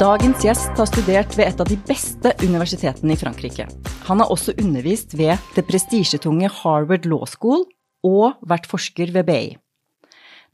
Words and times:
Dagens 0.00 0.40
gjest 0.40 0.78
har 0.80 0.86
studert 0.88 1.34
ved 1.36 1.44
et 1.44 1.58
av 1.60 1.68
de 1.68 1.76
beste 1.84 2.30
universitetene 2.40 3.12
i 3.12 3.18
Frankrike. 3.20 3.66
Han 4.06 4.22
har 4.22 4.30
også 4.32 4.54
undervist 4.56 5.12
ved 5.12 5.36
det 5.52 5.66
prestisjetunge 5.68 6.48
Harvard 6.62 7.04
Law 7.04 7.26
School 7.28 7.66
og 8.08 8.38
vært 8.48 8.64
forsker 8.70 9.12
ved 9.12 9.26
BI. 9.28 9.50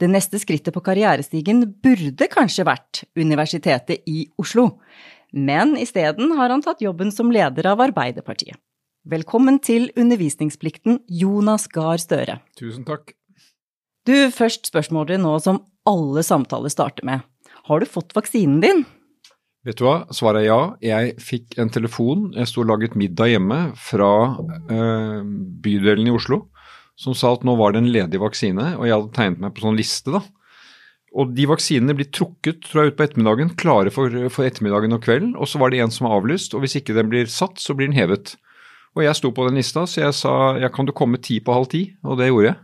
Det 0.02 0.08
neste 0.10 0.40
skrittet 0.42 0.74
på 0.74 0.82
karrierestigen 0.82 1.62
burde 1.78 2.26
kanskje 2.32 2.66
vært 2.66 3.04
Universitetet 3.14 4.02
i 4.10 4.24
Oslo, 4.34 4.80
men 5.30 5.76
isteden 5.78 6.34
har 6.40 6.50
han 6.50 6.66
tatt 6.66 6.82
jobben 6.82 7.14
som 7.14 7.30
leder 7.30 7.70
av 7.70 7.84
Arbeiderpartiet. 7.86 8.58
Velkommen 9.06 9.62
til 9.62 9.92
undervisningsplikten, 9.94 11.04
Jonas 11.06 11.68
Gahr 11.70 12.02
Støre. 12.02 12.40
Tusen 12.58 12.82
takk. 12.82 13.14
Du, 14.10 14.26
først 14.26 14.66
spørsmålet 14.74 15.22
nå 15.22 15.38
som 15.38 15.62
alle 15.86 16.26
samtaler 16.26 16.74
starter 16.74 17.06
med. 17.06 17.22
Har 17.70 17.78
du 17.78 17.86
fått 17.86 18.10
vaksinen 18.18 18.58
din? 18.66 18.86
Vet 19.66 19.80
du 19.80 19.82
hva, 19.82 19.96
svaret 20.14 20.44
er 20.44 20.46
ja. 20.46 20.60
Jeg 20.84 21.16
fikk 21.18 21.56
en 21.58 21.72
telefon, 21.74 22.28
jeg 22.36 22.46
sto 22.46 22.62
og 22.62 22.68
laget 22.70 22.94
middag 22.98 23.32
hjemme 23.32 23.58
fra 23.74 24.10
eh, 24.70 25.24
bydelen 25.64 26.06
i 26.06 26.14
Oslo, 26.14 26.44
som 26.94 27.16
sa 27.18 27.32
at 27.34 27.42
nå 27.44 27.56
var 27.58 27.74
det 27.74 27.82
en 27.82 27.90
ledig 27.90 28.20
vaksine, 28.22 28.76
og 28.78 28.86
jeg 28.86 28.94
hadde 28.94 29.14
tegnet 29.16 29.42
meg 29.42 29.56
på 29.56 29.66
sånn 29.66 29.78
liste, 29.78 30.14
da. 30.14 30.22
Og 31.16 31.32
de 31.34 31.46
vaksinene 31.48 31.96
blir 31.96 32.10
trukket 32.12 32.60
tror 32.68 32.84
jeg, 32.84 32.92
ut 32.92 32.98
på 32.98 33.06
ettermiddagen, 33.06 33.54
klare 33.58 33.90
for, 33.94 34.12
for 34.30 34.46
ettermiddagen 34.46 34.94
og 34.94 35.02
kvelden, 35.02 35.34
og 35.34 35.50
så 35.50 35.58
var 35.58 35.72
det 35.72 35.80
en 35.82 35.94
som 35.94 36.06
var 36.06 36.20
avlyst, 36.20 36.54
og 36.54 36.62
hvis 36.62 36.78
ikke 36.78 36.94
den 36.94 37.10
blir 37.10 37.26
satt, 37.32 37.58
så 37.62 37.74
blir 37.74 37.90
den 37.90 37.98
hevet. 37.98 38.36
Og 38.94 39.02
jeg 39.02 39.18
sto 39.18 39.32
på 39.34 39.48
den 39.48 39.58
lista, 39.58 39.82
så 39.88 40.06
jeg 40.06 40.16
sa 40.16 40.36
ja, 40.60 40.70
kan 40.72 40.86
du 40.86 40.94
komme 40.96 41.18
ti 41.18 41.40
på 41.44 41.56
halv 41.56 41.68
ti? 41.72 41.82
Og 42.06 42.20
det 42.20 42.30
gjorde 42.30 42.52
jeg. 42.52 42.60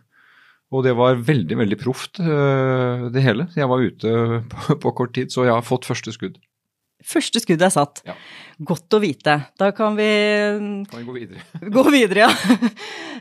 Og 0.72 0.86
det 0.86 0.94
var 0.96 1.18
veldig, 1.20 1.58
veldig 1.60 1.78
proft, 1.82 2.22
øh, 2.22 3.10
det 3.12 3.24
hele. 3.24 3.50
Jeg 3.56 3.68
var 3.68 3.82
ute 3.84 4.14
på, 4.54 4.78
på, 4.80 4.94
kort 5.02 5.16
tid, 5.18 5.32
så 5.34 5.48
jeg 5.48 5.56
har 5.56 5.66
fått 5.66 5.88
første 5.88 6.14
skudd. 6.14 6.38
Første 7.06 7.42
skuddet 7.42 7.66
er 7.66 7.72
satt. 7.74 8.02
Ja. 8.06 8.16
Godt 8.62 8.94
å 8.94 9.00
vite. 9.02 9.38
Da 9.58 9.70
kan 9.74 9.96
vi 9.98 10.08
Kan 10.90 11.00
vi 11.00 11.06
gå 11.06 11.16
videre? 11.16 11.46
gå 11.76 11.84
videre, 11.90 12.26
ja. 12.26 12.58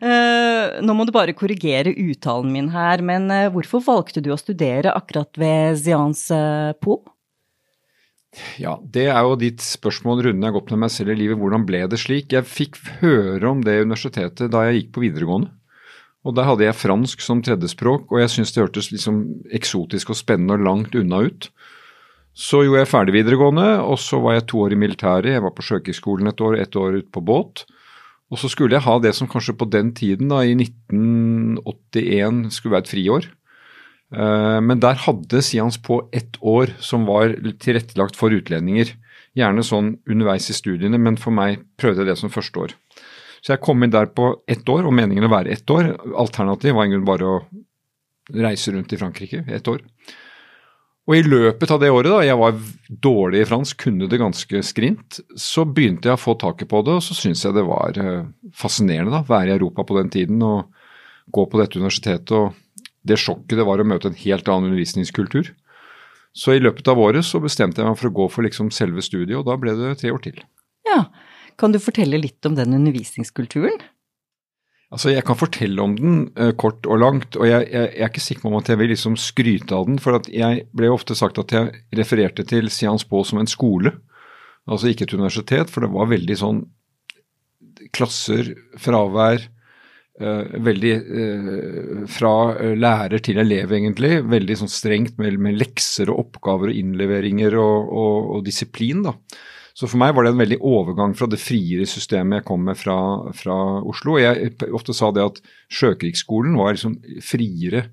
Uh, 0.02 0.82
nå 0.86 0.98
må 0.98 1.08
du 1.08 1.14
bare 1.16 1.36
korrigere 1.38 1.94
uttalen 1.94 2.52
min 2.54 2.70
her, 2.74 3.04
men 3.06 3.30
uh, 3.32 3.50
hvorfor 3.54 3.84
valgte 3.86 4.24
du 4.24 4.32
å 4.34 4.40
studere 4.40 4.94
akkurat 4.94 5.42
ved 5.42 5.80
Sciences 5.82 6.78
Po? 6.82 7.02
Ja, 8.62 8.78
det 8.80 9.10
er 9.12 9.26
jo 9.28 9.36
ditt 9.36 9.60
spørsmål, 9.64 10.22
runden 10.24 10.46
jeg 10.46 10.54
har 10.54 10.56
gått 10.56 10.70
med 10.72 10.86
meg 10.86 10.94
selv 10.94 11.12
i 11.12 11.18
livet. 11.20 11.40
Hvordan 11.40 11.66
ble 11.68 11.82
det 11.92 12.00
slik? 12.00 12.32
Jeg 12.32 12.48
fikk 12.48 12.78
høre 13.02 13.50
om 13.50 13.64
det 13.66 13.82
universitetet 13.84 14.54
da 14.54 14.64
jeg 14.70 14.78
gikk 14.78 14.94
på 14.96 15.04
videregående. 15.04 15.52
Og 16.22 16.36
der 16.38 16.46
hadde 16.46 16.68
jeg 16.68 16.78
fransk 16.78 17.24
som 17.26 17.42
tredjespråk, 17.44 18.12
og 18.14 18.22
jeg 18.22 18.32
syntes 18.32 18.54
det 18.54 18.62
hørtes 18.62 18.92
liksom 18.94 19.22
eksotisk 19.58 20.14
og 20.14 20.20
spennende 20.20 20.56
og 20.60 20.66
langt 20.68 20.96
unna 20.96 21.24
ut. 21.26 21.50
Så 22.32 22.64
gjorde 22.64 22.86
jeg 22.86 22.92
ferdig 22.92 23.14
videregående, 23.18 23.68
og 23.84 24.00
så 24.00 24.20
var 24.24 24.38
jeg 24.38 24.48
to 24.48 24.62
år 24.64 24.72
i 24.76 24.80
militæret. 24.80 25.34
Jeg 25.34 25.44
var 25.44 25.52
på 25.56 25.66
Sjøkrigsskolen 25.68 26.32
et 26.32 26.42
år, 26.42 26.58
ett 26.62 26.76
år 26.80 27.02
ute 27.02 27.12
på 27.12 27.24
båt. 27.28 27.66
Og 28.32 28.40
så 28.40 28.48
skulle 28.48 28.78
jeg 28.78 28.86
ha 28.86 28.96
det 29.04 29.12
som 29.18 29.28
kanskje 29.28 29.58
på 29.60 29.68
den 29.68 29.92
tiden, 29.98 30.32
da, 30.32 30.40
i 30.48 30.56
1981, 30.56 32.48
skulle 32.56 32.78
være 32.78 32.86
et 32.88 32.94
friår. 32.94 33.28
Eh, 34.16 34.60
men 34.64 34.80
der 34.84 34.96
hadde 35.04 35.44
Sians 35.44 35.78
på 35.84 36.00
ett 36.16 36.40
år 36.40 36.72
som 36.84 37.04
var 37.08 37.36
tilrettelagt 37.60 38.16
for 38.20 38.32
utlendinger. 38.32 38.96
Gjerne 39.36 39.64
sånn 39.64 39.98
underveis 40.08 40.50
i 40.52 40.56
studiene, 40.56 41.00
men 41.00 41.20
for 41.20 41.36
meg 41.36 41.60
prøvde 41.80 42.04
jeg 42.04 42.14
det 42.14 42.20
som 42.20 42.32
første 42.32 42.68
år. 42.68 42.76
Så 43.42 43.56
jeg 43.56 43.64
kom 43.66 43.84
inn 43.84 43.94
der 43.94 44.12
på 44.14 44.32
ett 44.52 44.68
år, 44.70 44.86
og 44.86 44.96
meningen 44.96 45.28
å 45.28 45.32
være 45.32 45.52
ett 45.56 45.70
år. 45.74 45.96
Alternativ 46.20 46.76
var 46.78 46.88
en 46.88 46.96
grunn 46.96 47.08
bare 47.08 47.28
å 47.28 47.38
reise 48.32 48.72
rundt 48.72 48.94
i 48.94 49.00
Frankrike 49.02 49.44
ett 49.52 49.68
år. 49.68 49.82
Og 51.10 51.18
i 51.18 51.24
løpet 51.26 51.72
av 51.74 51.80
det 51.82 51.90
året, 51.90 52.12
da, 52.14 52.20
jeg 52.24 52.38
var 52.38 52.58
dårlig 53.04 53.42
i 53.42 53.48
fransk, 53.50 53.80
kunne 53.88 54.08
det 54.08 54.20
ganske 54.22 54.62
skrint, 54.64 55.18
så 55.34 55.66
begynte 55.66 56.12
jeg 56.12 56.20
å 56.20 56.22
få 56.22 56.36
taket 56.40 56.70
på 56.70 56.84
det, 56.86 57.00
og 57.00 57.06
så 57.06 57.18
syntes 57.18 57.42
jeg 57.48 57.58
det 57.58 57.66
var 57.66 57.98
eh, 57.98 58.28
fascinerende 58.56 59.16
da, 59.16 59.24
være 59.26 59.50
i 59.50 59.56
Europa 59.58 59.88
på 59.88 59.98
den 59.98 60.12
tiden 60.14 60.44
og 60.46 60.70
gå 61.34 61.48
på 61.50 61.62
dette 61.62 61.82
universitetet. 61.82 62.32
og 62.38 62.54
det 63.08 63.18
sjokket 63.18 63.58
det 63.58 63.66
var 63.66 63.82
å 63.82 63.88
møte 63.88 64.12
en 64.12 64.18
helt 64.18 64.50
annen 64.50 64.70
undervisningskultur. 64.70 65.52
Så 66.38 66.56
i 66.56 66.62
løpet 66.62 66.88
av 66.88 67.00
året 67.02 67.26
så 67.28 67.42
bestemte 67.44 67.82
jeg 67.82 67.90
meg 67.90 67.98
for 68.00 68.12
å 68.12 68.18
gå 68.22 68.28
for 68.32 68.46
liksom 68.46 68.70
selve 68.74 69.04
studiet, 69.04 69.36
og 69.40 69.48
da 69.50 69.58
ble 69.60 69.74
det 69.76 69.96
tre 70.00 70.14
år 70.14 70.22
til. 70.24 70.38
Ja, 70.88 71.06
Kan 71.60 71.74
du 71.76 71.82
fortelle 71.84 72.18
litt 72.18 72.46
om 72.48 72.56
den 72.58 72.74
undervisningskulturen? 72.74 73.82
Altså, 74.92 75.14
Jeg 75.14 75.24
kan 75.24 75.40
fortelle 75.40 75.82
om 75.82 75.96
den 75.96 76.18
uh, 76.36 76.52
kort 76.60 76.86
og 76.86 77.00
langt, 77.00 77.38
og 77.40 77.48
jeg, 77.48 77.70
jeg, 77.72 77.94
jeg, 77.94 78.04
er 78.04 78.12
ikke 78.12 78.24
sikker 78.26 78.44
på 78.44 78.52
om 78.52 78.60
at 78.60 78.72
jeg 78.72 78.82
vil 78.82 78.92
liksom 78.92 79.16
skryte 79.16 79.78
av 79.78 79.88
den. 79.88 80.02
For 80.04 80.20
jeg 80.28 80.66
ble 80.76 80.92
ofte 80.92 81.16
sagt 81.16 81.40
at 81.40 81.54
jeg 81.56 81.72
refererte 81.98 82.44
til 82.48 82.68
Sciences 82.70 83.08
Po 83.08 83.24
som 83.28 83.40
en 83.40 83.50
skole, 83.50 83.96
altså 84.68 84.92
ikke 84.92 85.08
et 85.08 85.16
universitet. 85.16 85.72
For 85.72 85.86
det 85.86 85.94
var 85.96 86.12
veldig 86.12 86.38
sånn 86.44 86.62
klasser, 87.96 88.54
fravær, 88.80 89.48
Uh, 90.22 90.44
veldig 90.62 90.90
uh, 91.02 92.02
fra 92.12 92.32
lærer 92.78 93.24
til 93.24 93.40
elev, 93.42 93.72
egentlig. 93.74 94.20
Veldig 94.30 94.58
sånn 94.60 94.70
strengt 94.70 95.16
med, 95.18 95.40
med 95.42 95.56
lekser 95.58 96.12
og 96.12 96.28
oppgaver 96.28 96.70
og 96.70 96.78
innleveringer 96.78 97.56
og, 97.58 97.88
og, 97.90 98.28
og, 98.36 98.44
disiplin. 98.46 99.02
da. 99.08 99.16
Så 99.78 99.88
for 99.88 100.02
meg 100.02 100.14
var 100.16 100.26
det 100.26 100.34
en 100.34 100.42
veldig 100.42 100.60
overgang 100.68 101.14
fra 101.18 101.28
det 101.32 101.40
friere 101.40 101.88
systemet 101.88 102.42
jeg 102.42 102.48
kom 102.50 102.66
med 102.68 102.80
fra, 102.80 102.98
fra 103.38 103.58
Oslo. 103.88 104.18
Jeg 104.20 104.54
ofte 104.76 104.96
sa 104.96 105.12
det 105.16 105.24
at 105.24 105.40
Sjøkrigsskolen 105.72 106.58
var 106.60 106.76
liksom 106.76 106.98
friere, 107.24 107.86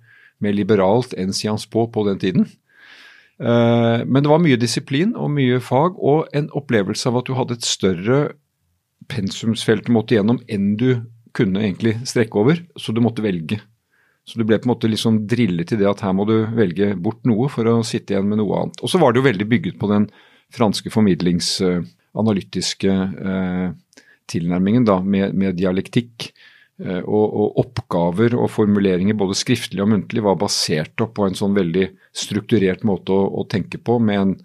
mer 0.42 0.54
liberalt 0.54 1.14
enn 1.18 1.34
Sians 1.34 1.66
på 1.70 1.86
på 1.90 2.06
den 2.06 2.18
tiden. 2.22 2.48
men 3.38 4.22
det 4.22 4.30
var 4.30 4.42
mye 4.42 4.58
disiplin 4.58 5.14
og 5.14 5.30
mye 5.30 5.60
fag, 5.62 5.94
og 5.98 6.26
en 6.34 6.50
opplevelse 6.58 7.06
av 7.08 7.20
at 7.20 7.26
du 7.26 7.36
hadde 7.38 7.54
et 7.54 7.66
større 7.66 8.18
pensumsfelt 9.08 9.86
du 9.86 9.92
måtte 9.94 10.16
gjennom 10.16 10.40
enn 10.50 10.72
du 10.78 11.02
kunne 11.36 11.62
egentlig 11.62 11.98
strekke 12.08 12.40
over, 12.40 12.62
så 12.76 12.92
du 12.92 13.00
måtte 13.04 13.22
velge. 13.22 13.60
Så 14.28 14.36
du 14.36 14.44
ble 14.44 14.58
på 14.60 14.68
en 14.68 14.74
måte 14.74 14.90
liksom 14.90 15.22
drillet 15.30 15.70
til 15.70 15.80
det 15.80 15.88
at 15.88 16.02
her 16.04 16.12
må 16.16 16.26
du 16.28 16.36
velge 16.56 16.92
bort 17.00 17.22
noe 17.28 17.48
for 17.52 17.68
å 17.70 17.78
sitte 17.86 18.12
igjen 18.12 18.28
med 18.28 18.42
noe 18.42 18.58
annet. 18.60 18.82
Og 18.82 18.90
så 18.92 19.00
var 19.00 19.14
det 19.14 19.22
jo 19.22 19.28
veldig 19.28 19.46
bygget 19.48 19.78
på 19.80 19.88
den 19.92 20.08
franske 20.54 20.92
formidlingsanalytiske 20.92 22.94
eh, 23.32 23.66
tilnærmingen 24.28 24.86
da, 24.88 25.00
med, 25.02 25.34
med 25.38 25.58
dialektikk. 25.58 26.30
Eh, 26.78 27.02
og, 27.02 27.26
og, 27.26 27.58
oppgaver 27.64 28.36
og 28.38 28.50
formuleringer, 28.54 29.16
både 29.18 29.36
skriftlig 29.38 29.82
og 29.82 29.90
muntlig, 29.94 30.22
var 30.22 30.38
basert 30.38 31.00
opp 31.02 31.16
på 31.18 31.26
en 31.26 31.38
sånn 31.38 31.56
veldig 31.56 31.88
strukturert 32.14 32.84
måte 32.86 33.14
å, 33.14 33.24
å 33.40 33.46
tenke 33.50 33.80
på, 33.82 33.98
med, 33.98 34.20
en, 34.20 34.36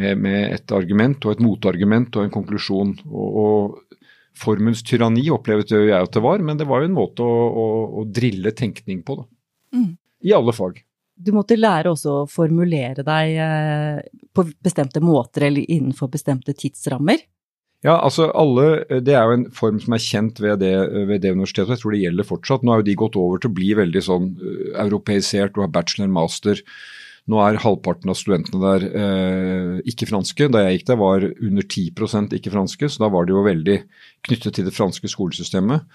med, 0.00 0.22
med, 0.24 0.40
et 0.56 0.76
argument 0.76 1.26
og 1.26 1.34
et 1.34 1.44
motargument 1.44 2.16
og 2.16 2.24
en 2.24 2.34
konklusjon. 2.38 2.96
Og, 3.10 3.42
og 3.42 4.00
formens 4.36 4.82
tyranni 4.84 5.28
opplevde 5.32 5.84
jeg 5.84 5.96
at 5.96 6.16
det 6.16 6.24
var, 6.24 6.42
men 6.44 6.58
det 6.60 6.68
var 6.68 6.82
jo 6.82 6.90
en 6.90 6.96
måte 6.96 7.24
å, 7.24 7.46
å, 7.46 7.68
å 8.00 8.08
drille 8.08 8.52
tenkning 8.56 9.04
på. 9.04 9.20
da. 9.20 9.28
Mm. 9.76 9.92
I 10.24 10.34
alle 10.36 10.56
fag. 10.56 10.80
Du 11.16 11.32
måtte 11.32 11.56
lære 11.56 11.92
også 11.92 12.12
å 12.12 12.26
formulere 12.28 13.04
deg 13.06 13.38
eh, 13.40 14.00
på 14.36 14.44
bestemte 14.62 15.00
måter 15.00 15.48
eller 15.48 15.64
innenfor 15.64 16.10
bestemte 16.12 16.52
tidsrammer? 16.52 17.22
Ja, 17.84 17.98
altså 18.00 18.30
alle, 18.34 18.84
Det 19.04 19.14
er 19.14 19.24
jo 19.28 19.36
en 19.36 19.48
form 19.54 19.78
som 19.80 19.94
er 19.94 20.02
kjent 20.02 20.40
ved 20.42 20.60
det, 20.64 20.74
ved 21.08 21.22
det 21.22 21.32
universitetet, 21.36 21.68
og 21.68 21.74
jeg 21.76 21.82
tror 21.82 21.94
det 21.94 22.02
gjelder 22.02 22.28
fortsatt. 22.28 22.64
Nå 22.64 22.72
har 22.72 22.82
jo 22.82 22.88
de 22.88 23.00
gått 23.00 23.18
over 23.20 23.40
til 23.40 23.52
å 23.52 23.56
bli 23.56 23.72
veldig 23.78 24.02
sånn 24.02 24.30
uh, 24.40 24.70
europeisert, 24.84 25.54
du 25.54 25.62
har 25.62 25.72
bachelor, 25.72 26.10
master. 26.12 26.62
Nå 27.30 27.40
er 27.42 27.58
halvparten 27.62 28.10
av 28.12 28.18
studentene 28.18 28.60
der 28.62 28.84
eh, 28.86 29.70
ikke 29.90 30.06
franske. 30.06 30.46
Da 30.52 30.62
jeg 30.62 30.76
gikk 30.76 30.84
der 30.92 30.98
var 31.00 31.24
under 31.26 31.64
10% 31.64 32.36
ikke 32.38 32.52
franske, 32.54 32.90
så 32.90 33.02
da 33.02 33.08
var 33.10 33.26
de 33.26 33.34
jo 33.34 33.42
veldig 33.42 33.76
knyttet 34.28 34.54
til 34.54 34.68
det 34.68 34.74
franske 34.76 35.10
skolesystemet. 35.10 35.88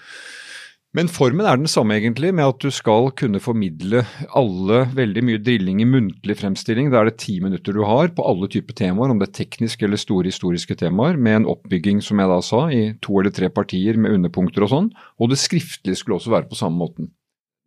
Men 0.92 1.08
formen 1.08 1.46
er 1.48 1.56
den 1.56 1.70
samme, 1.72 1.94
egentlig, 1.96 2.34
med 2.36 2.50
at 2.50 2.60
du 2.60 2.68
skal 2.74 3.06
kunne 3.16 3.40
formidle 3.40 4.02
alle 4.36 4.82
veldig 4.92 5.22
mye 5.24 5.40
drilling 5.40 5.78
i 5.80 5.86
muntlig 5.88 6.36
fremstilling. 6.36 6.90
Da 6.92 7.00
er 7.00 7.08
det 7.08 7.22
ti 7.22 7.38
minutter 7.40 7.72
du 7.72 7.80
har 7.88 8.12
på 8.12 8.26
alle 8.28 8.48
typer 8.52 8.76
temaer, 8.76 9.14
om 9.14 9.22
det 9.22 9.30
er 9.30 9.38
tekniske 9.38 9.86
eller 9.88 10.00
store 10.00 10.28
historiske 10.28 10.76
temaer, 10.82 11.16
med 11.16 11.38
en 11.38 11.48
oppbygging, 11.54 12.02
som 12.04 12.20
jeg 12.20 12.28
da 12.28 12.36
sa, 12.44 12.60
i 12.68 12.82
to 13.00 13.16
eller 13.22 13.32
tre 13.32 13.48
partier 13.48 13.96
med 13.96 14.18
underpunkter 14.18 14.66
og 14.66 14.72
sånn. 14.74 14.92
Og 15.16 15.32
det 15.32 15.40
skriftlige 15.40 15.96
skulle 15.96 16.20
også 16.20 16.34
være 16.34 16.50
på 16.52 16.60
samme 16.60 16.84
måten. 16.84 17.08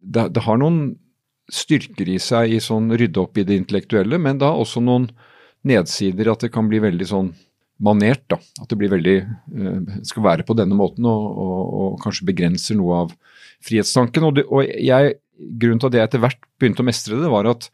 Det, 0.06 0.28
det 0.36 0.46
har 0.46 0.62
noen 0.62 0.84
styrker 1.50 2.14
i 2.14 2.20
seg 2.22 2.54
i 2.54 2.62
sånn 2.62 2.94
rydde 2.94 3.26
opp 3.26 3.42
i 3.42 3.48
det 3.48 3.58
intellektuelle, 3.58 4.22
men 4.22 4.38
da 4.42 4.54
også 4.54 4.86
noen 4.86 5.10
nedsider 5.66 6.30
at 6.30 6.46
det 6.46 6.54
kan 6.54 6.70
bli 6.70 6.78
veldig 6.84 7.10
sånn 7.10 7.34
manert. 7.84 8.24
da, 8.32 8.40
At 8.62 8.72
det 8.72 8.78
blir 8.80 8.94
veldig 8.94 9.18
uh, 9.26 9.98
skal 10.08 10.26
være 10.26 10.48
på 10.48 10.56
denne 10.58 10.78
måten 10.78 11.08
og, 11.10 11.26
og, 11.46 11.74
og 11.82 12.00
kanskje 12.04 12.28
begrenser 12.30 12.80
noe 12.80 13.06
av 13.06 13.14
frihetstanken. 13.66 14.28
Og, 14.28 14.38
det, 14.40 14.48
og 14.50 14.64
jeg, 14.66 15.20
Grunnen 15.36 15.82
til 15.84 15.90
at 15.90 15.96
jeg 15.98 16.08
etter 16.08 16.22
hvert 16.24 16.46
begynte 16.62 16.80
å 16.80 16.88
mestre 16.88 17.18
det, 17.20 17.28
var 17.28 17.50
at 17.52 17.68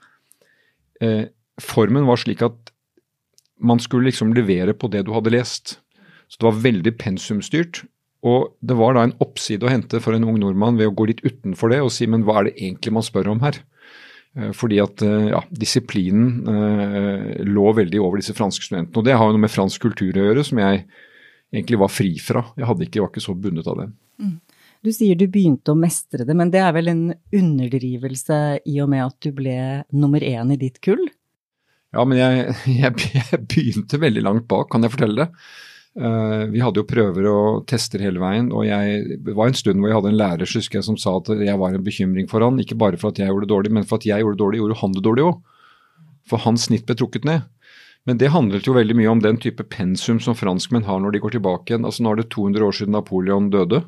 uh, 1.05 1.25
formen 1.61 2.07
var 2.09 2.17
slik 2.17 2.41
at 2.45 2.71
man 3.61 3.77
skulle 3.77 4.09
liksom 4.09 4.33
levere 4.33 4.73
på 4.73 4.89
det 4.89 5.03
du 5.05 5.11
hadde 5.13 5.33
lest. 5.35 5.75
Så 6.25 6.39
det 6.41 6.47
var 6.47 6.63
veldig 6.63 6.93
pensumstyrt. 6.97 7.83
Og 8.25 8.53
det 8.61 8.77
var 8.77 8.95
da 8.95 9.03
en 9.05 9.15
oppside 9.23 9.65
å 9.65 9.71
hente 9.71 10.01
for 10.01 10.17
en 10.17 10.25
ung 10.29 10.37
nordmann 10.41 10.77
ved 10.79 10.91
å 10.91 10.95
gå 10.95 11.09
litt 11.09 11.23
utenfor 11.25 11.73
det 11.73 11.81
og 11.81 11.93
si 11.93 12.07
men 12.09 12.25
hva 12.25 12.39
er 12.39 12.49
det 12.49 12.57
egentlig 12.59 12.93
man 12.97 13.05
spør 13.05 13.31
om 13.33 13.41
her? 13.45 13.57
Eh, 14.37 14.51
fordi 14.55 14.79
at 14.83 15.03
ja, 15.03 15.41
disiplinen 15.51 16.47
eh, 16.47 17.41
lå 17.47 17.71
veldig 17.77 17.99
over 18.03 18.21
disse 18.21 18.35
franske 18.37 18.67
studentene. 18.67 18.97
Og 18.99 19.07
det 19.07 19.17
har 19.17 19.27
jo 19.27 19.35
noe 19.35 19.45
med 19.45 19.53
fransk 19.53 19.87
kultur 19.89 20.15
å 20.15 20.29
gjøre, 20.29 20.45
som 20.47 20.61
jeg 20.63 20.85
egentlig 21.51 21.81
var 21.81 21.91
fri 21.91 22.13
fra. 22.23 22.45
Jeg 22.55 22.87
ikke, 22.87 23.03
var 23.03 23.11
ikke 23.11 23.23
så 23.23 23.35
bundet 23.35 23.67
av 23.67 23.81
det. 23.81 23.89
Mm. 24.21 24.37
Du 24.81 24.89
sier 24.95 25.17
du 25.17 25.27
begynte 25.29 25.73
å 25.73 25.77
mestre 25.77 26.25
det, 26.25 26.33
men 26.37 26.49
det 26.53 26.61
er 26.63 26.71
vel 26.73 26.89
en 26.89 27.03
underdrivelse 27.37 28.37
i 28.65 28.79
og 28.81 28.89
med 28.89 29.03
at 29.05 29.17
du 29.21 29.29
ble 29.35 29.57
nummer 29.93 30.23
én 30.25 30.53
i 30.55 30.57
ditt 30.61 30.79
kull? 30.81 31.03
Ja, 31.91 32.05
men 32.07 32.17
jeg, 32.17 32.55
jeg, 32.81 33.09
jeg 33.13 33.41
begynte 33.51 34.01
veldig 34.01 34.23
langt 34.25 34.47
bak, 34.49 34.71
kan 34.71 34.87
jeg 34.87 34.95
fortelle 34.95 35.25
det. 35.27 35.45
Uh, 35.91 36.47
vi 36.47 36.61
hadde 36.63 36.79
jo 36.79 36.87
prøver 36.87 37.25
og 37.27 37.65
tester 37.67 37.99
hele 37.99 38.21
veien, 38.21 38.47
og 38.55 38.63
jeg, 38.63 39.17
det 39.25 39.33
var 39.35 39.49
en 39.51 39.57
stund 39.59 39.81
hvor 39.81 39.91
jeg 39.91 39.97
hadde 39.97 40.11
en 40.13 40.19
lærer 40.21 40.47
jeg, 40.47 40.83
som 40.87 40.95
sa 40.95 41.17
at 41.19 41.33
jeg 41.35 41.59
var 41.59 41.75
en 41.75 41.83
bekymring 41.83 42.29
for 42.31 42.45
han, 42.45 42.59
ikke 42.63 42.79
bare 42.79 42.99
for 43.01 43.11
at 43.11 43.19
jeg 43.19 43.27
gjorde 43.27 43.43
det 43.43 43.51
dårlig, 43.51 43.73
men 43.75 43.87
for 43.87 43.99
at 43.99 44.07
jeg 44.07 44.23
gjorde 44.23 44.37
det 44.37 44.43
dårlig, 44.45 44.61
gjorde 44.61 44.79
han 44.79 44.95
det 44.95 45.03
dårlig 45.03 45.25
òg. 45.27 45.41
For 46.31 46.45
hans 46.45 46.69
snitt 46.69 46.85
ble 46.87 46.95
trukket 46.95 47.27
ned. 47.27 47.49
Men 48.07 48.17
det 48.17 48.31
handlet 48.33 48.65
jo 48.65 48.73
veldig 48.73 48.95
mye 48.97 49.11
om 49.11 49.21
den 49.21 49.37
type 49.41 49.65
pensum 49.69 50.21
som 50.23 50.37
franskmenn 50.37 50.87
har 50.87 51.01
når 51.01 51.13
de 51.13 51.21
går 51.21 51.35
tilbake 51.35 51.73
igjen. 51.73 51.85
Altså 51.85 52.05
Nå 52.05 52.13
er 52.13 52.21
det 52.21 52.31
200 52.33 52.65
år 52.65 52.77
siden 52.77 52.95
Napoleon 52.97 53.49
døde. 53.53 53.83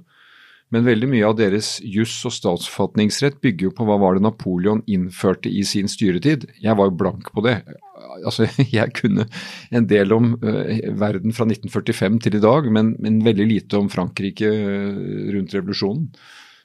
Men 0.74 0.86
veldig 0.86 1.10
mye 1.10 1.26
av 1.30 1.38
deres 1.38 1.76
juss 1.86 2.16
og 2.26 2.34
statsforfatningsrett 2.34 3.40
bygger 3.46 3.70
jo 3.70 3.74
på 3.78 3.86
hva 3.86 3.98
var 4.02 4.18
det 4.18 4.26
Napoleon 4.26 4.82
innførte 4.90 5.50
i 5.50 5.62
sin 5.70 5.90
styretid. 5.92 6.48
Jeg 6.62 6.78
var 6.80 6.90
jo 6.90 6.98
blank 6.98 7.30
på 7.34 7.44
det. 7.46 7.60
Altså, 8.24 8.48
Jeg 8.78 8.94
kunne 8.98 9.28
en 9.74 9.90
del 9.90 10.16
om 10.16 10.34
uh, 10.44 10.72
verden 11.00 11.36
fra 11.36 11.48
1945 11.50 12.22
til 12.26 12.40
i 12.40 12.44
dag, 12.44 12.70
men, 12.74 12.94
men 13.04 13.22
veldig 13.26 13.48
lite 13.50 13.80
om 13.80 13.92
Frankrike 13.92 14.50
uh, 14.50 15.04
rundt 15.36 15.56
revolusjonen. 15.56 16.10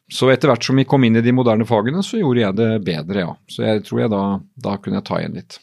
Så 0.08 0.30
etter 0.32 0.48
hvert 0.48 0.64
som 0.64 0.78
vi 0.80 0.86
kom 0.88 1.04
inn 1.04 1.20
i 1.20 1.24
de 1.24 1.34
moderne 1.36 1.66
fagene, 1.68 2.00
så 2.04 2.20
gjorde 2.20 2.40
jeg 2.40 2.56
det 2.56 2.68
bedre, 2.86 3.26
ja. 3.26 3.32
Så 3.52 3.66
jeg 3.66 3.82
tror 3.84 4.04
jeg 4.06 4.12
da, 4.14 4.22
da 4.64 4.76
kunne 4.80 5.02
jeg 5.02 5.08
ta 5.08 5.18
igjen 5.20 5.36
litt. 5.36 5.58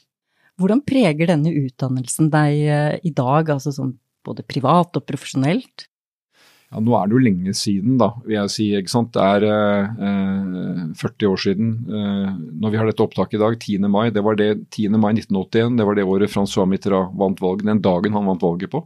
Hvordan 0.62 0.84
preger 0.86 1.32
denne 1.34 1.52
utdannelsen 1.66 2.30
deg 2.34 2.62
uh, 2.70 2.94
i 3.02 3.12
dag, 3.16 3.50
altså 3.58 3.74
som 3.76 3.96
både 4.26 4.46
privat 4.48 4.98
og 4.98 5.06
profesjonelt? 5.08 5.88
Ja, 6.72 6.82
Nå 6.82 6.96
er 6.98 7.08
det 7.08 7.16
jo 7.16 7.24
lenge 7.24 7.54
siden, 7.56 7.98
da, 8.02 8.10
vil 8.26 8.38
jeg 8.40 8.54
si. 8.54 8.66
ikke 8.78 8.92
sant? 8.92 9.12
Det 9.16 9.22
er 9.22 9.46
eh, 9.46 10.80
40 10.98 11.30
år 11.30 11.44
siden. 11.44 11.70
Eh, 11.86 12.32
når 12.64 12.74
vi 12.74 12.80
har 12.82 12.90
dette 12.90 13.06
opptaket 13.06 13.38
i 13.38 13.44
dag, 13.44 13.60
10. 13.60 13.90
mai, 13.92 14.10
det 14.16 14.24
var 14.26 14.40
det 14.40 14.50
10. 14.74 14.98
mai 14.98 15.14
1981, 15.14 15.78
det 15.80 15.86
var 15.88 16.00
det 16.00 16.08
året 16.10 16.34
Francois 16.34 16.70
Mitterrand 16.70 17.16
vant 17.20 17.44
valget, 17.44 17.70
den 17.70 17.84
dagen 17.86 18.18
han 18.18 18.28
vant 18.32 18.44
valget 18.44 18.74
på. 18.74 18.84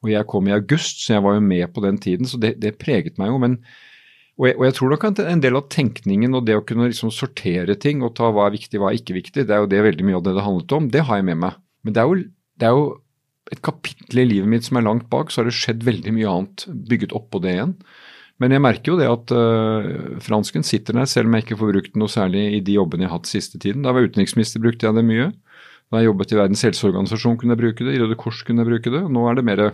Og 0.00 0.08
jeg 0.08 0.28
kom 0.32 0.48
i 0.48 0.56
august, 0.56 1.04
så 1.04 1.18
jeg 1.18 1.24
var 1.26 1.36
jo 1.36 1.44
med 1.44 1.68
på 1.74 1.84
den 1.84 2.00
tiden, 2.00 2.28
så 2.28 2.40
det, 2.40 2.54
det 2.62 2.78
preget 2.80 3.20
meg 3.20 3.32
jo. 3.32 3.38
men 3.42 3.60
og 4.40 4.46
jeg, 4.48 4.56
og 4.56 4.62
jeg, 4.64 4.74
tror 4.78 4.92
nok 4.94 5.02
at 5.04 5.18
en 5.20 5.42
del 5.44 5.56
av 5.58 5.66
tenkningen 5.68 6.36
og 6.38 6.46
det 6.48 6.54
å 6.56 6.62
kunne 6.64 6.86
liksom 6.88 7.10
sortere 7.12 7.74
ting 7.76 8.00
og 8.00 8.14
ta 8.16 8.30
hva 8.32 8.46
er 8.48 8.54
viktig, 8.54 8.78
hva 8.80 8.88
er 8.88 8.96
ikke 8.96 9.18
viktig, 9.18 9.44
det 9.44 9.52
er 9.52 9.60
jo 9.60 9.68
det 9.68 9.82
veldig 9.84 10.06
mye 10.08 10.16
av 10.16 10.22
det 10.24 10.32
det 10.38 10.44
handlet 10.46 10.74
om. 10.78 10.86
Det 10.94 11.02
har 11.04 11.20
jeg 11.20 11.26
med 11.28 11.42
meg. 11.42 11.58
Men 11.84 11.96
det 11.96 12.00
er 12.00 12.08
jo, 12.08 12.22
det 12.56 12.68
er 12.70 12.78
jo 12.78 12.86
et 13.50 13.62
kapittel 13.66 14.22
i 14.22 14.28
livet 14.28 14.50
mitt 14.50 14.66
som 14.66 14.78
er 14.78 14.86
langt 14.86 15.08
bak, 15.10 15.30
så 15.30 15.40
har 15.40 15.50
det 15.50 15.56
skjedd 15.58 15.84
veldig 15.86 16.14
mye 16.16 16.30
annet 16.30 16.64
bygget 16.90 17.14
oppå 17.16 17.42
det 17.42 17.56
igjen. 17.56 17.74
Men 18.40 18.54
jeg 18.54 18.64
merker 18.64 18.94
jo 18.94 18.96
det 18.96 19.08
at 19.10 19.32
uh, 19.36 20.16
fransken 20.24 20.64
sitter 20.64 20.96
der, 20.96 21.08
selv 21.10 21.28
om 21.28 21.36
jeg 21.36 21.44
ikke 21.44 21.58
får 21.60 21.72
brukt 21.74 21.98
noe 22.00 22.08
særlig 22.08 22.46
i 22.56 22.62
de 22.64 22.78
jobbene 22.78 23.04
jeg 23.04 23.12
har 23.12 23.18
hatt 23.18 23.28
siste 23.28 23.60
tiden. 23.60 23.82
Da 23.84 23.90
jeg 23.90 23.98
var 23.98 24.08
utenriksminister, 24.08 24.62
brukte 24.64 24.88
jeg 24.88 24.96
det 24.96 25.04
mye. 25.04 25.28
Da 25.90 26.00
jeg 26.00 26.08
jobbet 26.08 26.32
i 26.32 26.38
Verdens 26.38 26.64
helseorganisasjon, 26.64 27.36
kunne 27.36 27.56
jeg 27.56 27.60
bruke 27.60 27.84
det. 27.84 27.96
I 27.96 28.00
Røde 28.00 28.16
Kors 28.20 28.40
kunne 28.46 28.64
jeg 28.64 28.70
bruke 28.70 28.94
det. 28.94 29.02
Nå 29.12 29.26
er 29.28 29.36
det 29.36 29.44
mer 29.44 29.64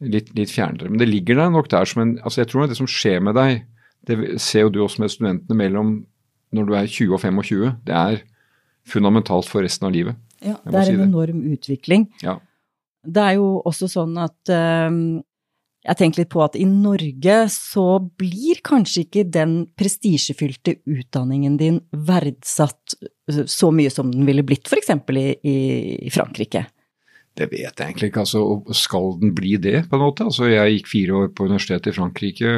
litt, 0.00 0.30
litt 0.38 0.52
fjernere. 0.54 0.88
Men 0.88 1.02
det 1.02 1.10
ligger 1.10 1.42
der 1.42 1.52
nok 1.52 1.68
der 1.72 1.88
som 1.88 2.04
en 2.04 2.16
altså 2.22 2.44
Jeg 2.44 2.52
tror 2.52 2.70
det 2.70 2.78
som 2.78 2.88
skjer 2.88 3.20
med 3.24 3.36
deg, 3.36 3.66
det 4.06 4.38
ser 4.40 4.66
jo 4.66 4.72
du 4.72 4.80
også 4.84 5.02
med 5.02 5.12
studentene 5.12 5.58
mellom 5.58 5.96
når 6.54 6.68
du 6.68 6.74
er 6.78 6.86
20 6.86 7.16
og 7.16 7.20
25, 7.20 7.70
det 7.88 7.96
er 7.96 8.20
fundamentalt 8.86 9.48
for 9.50 9.66
resten 9.66 9.88
av 9.88 9.92
livet. 9.92 10.16
Ja, 10.44 10.56
det 10.62 10.78
er 10.78 10.92
en 10.92 11.00
det. 11.00 11.08
enorm 11.08 11.40
utvikling. 11.50 12.06
Ja. 12.22 12.38
Det 13.06 13.22
er 13.22 13.38
jo 13.38 13.48
også 13.66 13.88
sånn 13.90 14.16
at 14.20 14.52
um, 14.52 15.00
jeg 15.86 15.98
tenker 16.00 16.22
litt 16.22 16.32
på 16.32 16.42
at 16.42 16.56
i 16.58 16.66
Norge 16.66 17.36
så 17.52 17.86
blir 18.18 18.60
kanskje 18.66 19.04
ikke 19.06 19.26
den 19.30 19.58
prestisjefylte 19.78 20.80
utdanningen 20.82 21.58
din 21.60 21.78
verdsatt 21.94 22.96
eh, 23.30 23.44
så 23.46 23.70
mye 23.74 23.92
som 23.94 24.10
den 24.10 24.26
ville 24.26 24.44
blitt 24.46 24.66
f.eks. 24.66 24.90
I, 25.14 25.56
i 26.02 26.10
Frankrike. 26.14 26.66
Det 27.36 27.50
vet 27.52 27.68
jeg 27.68 27.84
egentlig 27.84 28.10
ikke. 28.10 28.24
altså 28.24 28.74
Skal 28.74 29.12
den 29.20 29.34
bli 29.36 29.56
det, 29.62 29.84
på 29.90 29.98
en 29.98 30.06
måte? 30.06 30.26
Altså 30.26 30.48
Jeg 30.50 30.78
gikk 30.78 30.90
fire 30.90 31.18
år 31.20 31.34
på 31.36 31.46
universitetet 31.46 31.92
i 31.92 31.98
Frankrike. 31.98 32.54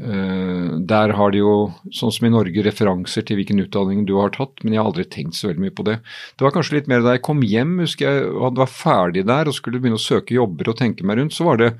Uh, 0.00 0.80
der 0.88 1.12
har 1.12 1.32
de 1.34 1.42
jo, 1.42 1.54
sånn 1.92 2.12
som 2.14 2.24
i 2.24 2.32
Norge, 2.32 2.62
referanser 2.64 3.24
til 3.26 3.36
hvilken 3.36 3.60
utdanning 3.60 4.06
du 4.08 4.14
har 4.16 4.32
tatt, 4.32 4.62
men 4.64 4.72
jeg 4.72 4.80
har 4.80 4.88
aldri 4.88 5.04
tenkt 5.12 5.36
så 5.36 5.50
veldig 5.50 5.64
mye 5.66 5.74
på 5.76 5.84
det. 5.90 5.98
Det 6.38 6.46
var 6.46 6.54
kanskje 6.54 6.78
litt 6.78 6.88
mer 6.88 7.04
da 7.04 7.16
jeg 7.16 7.24
kom 7.26 7.42
hjem, 7.44 7.74
husker 7.84 8.08
jeg, 8.08 8.30
og 8.32 8.60
var 8.62 8.72
ferdig 8.72 9.26
der 9.28 9.50
og 9.50 9.56
skulle 9.56 9.82
begynne 9.82 10.00
å 10.00 10.02
søke 10.02 10.38
jobber 10.38 10.72
og 10.72 10.78
tenke 10.80 11.04
meg 11.04 11.20
rundt, 11.20 11.36
så 11.36 11.44
var 11.50 11.60
det 11.60 11.70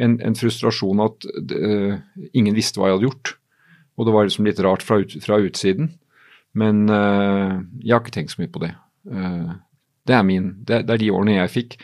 en, 0.00 0.18
en 0.20 0.36
frustrasjon 0.36 1.00
at 1.06 1.28
uh, 1.56 1.96
ingen 2.36 2.58
visste 2.58 2.80
hva 2.80 2.90
jeg 2.90 2.98
hadde 2.98 3.08
gjort. 3.08 3.34
Og 3.96 4.08
det 4.08 4.16
var 4.16 4.28
liksom 4.28 4.48
litt 4.48 4.62
rart 4.64 4.84
fra, 4.84 5.00
ut, 5.00 5.16
fra 5.24 5.40
utsiden. 5.40 5.90
Men 6.60 6.84
uh, 6.92 7.64
jeg 7.80 7.94
har 7.94 8.04
ikke 8.04 8.16
tenkt 8.18 8.36
så 8.36 8.42
mye 8.42 8.52
på 8.52 8.64
det. 8.64 8.74
det 10.08 10.14
er 10.16 10.24
min, 10.26 10.52
det, 10.68 10.84
det 10.84 10.94
er 10.94 11.00
de 11.00 11.12
årene 11.16 11.38
jeg 11.38 11.54
fikk. 11.56 11.78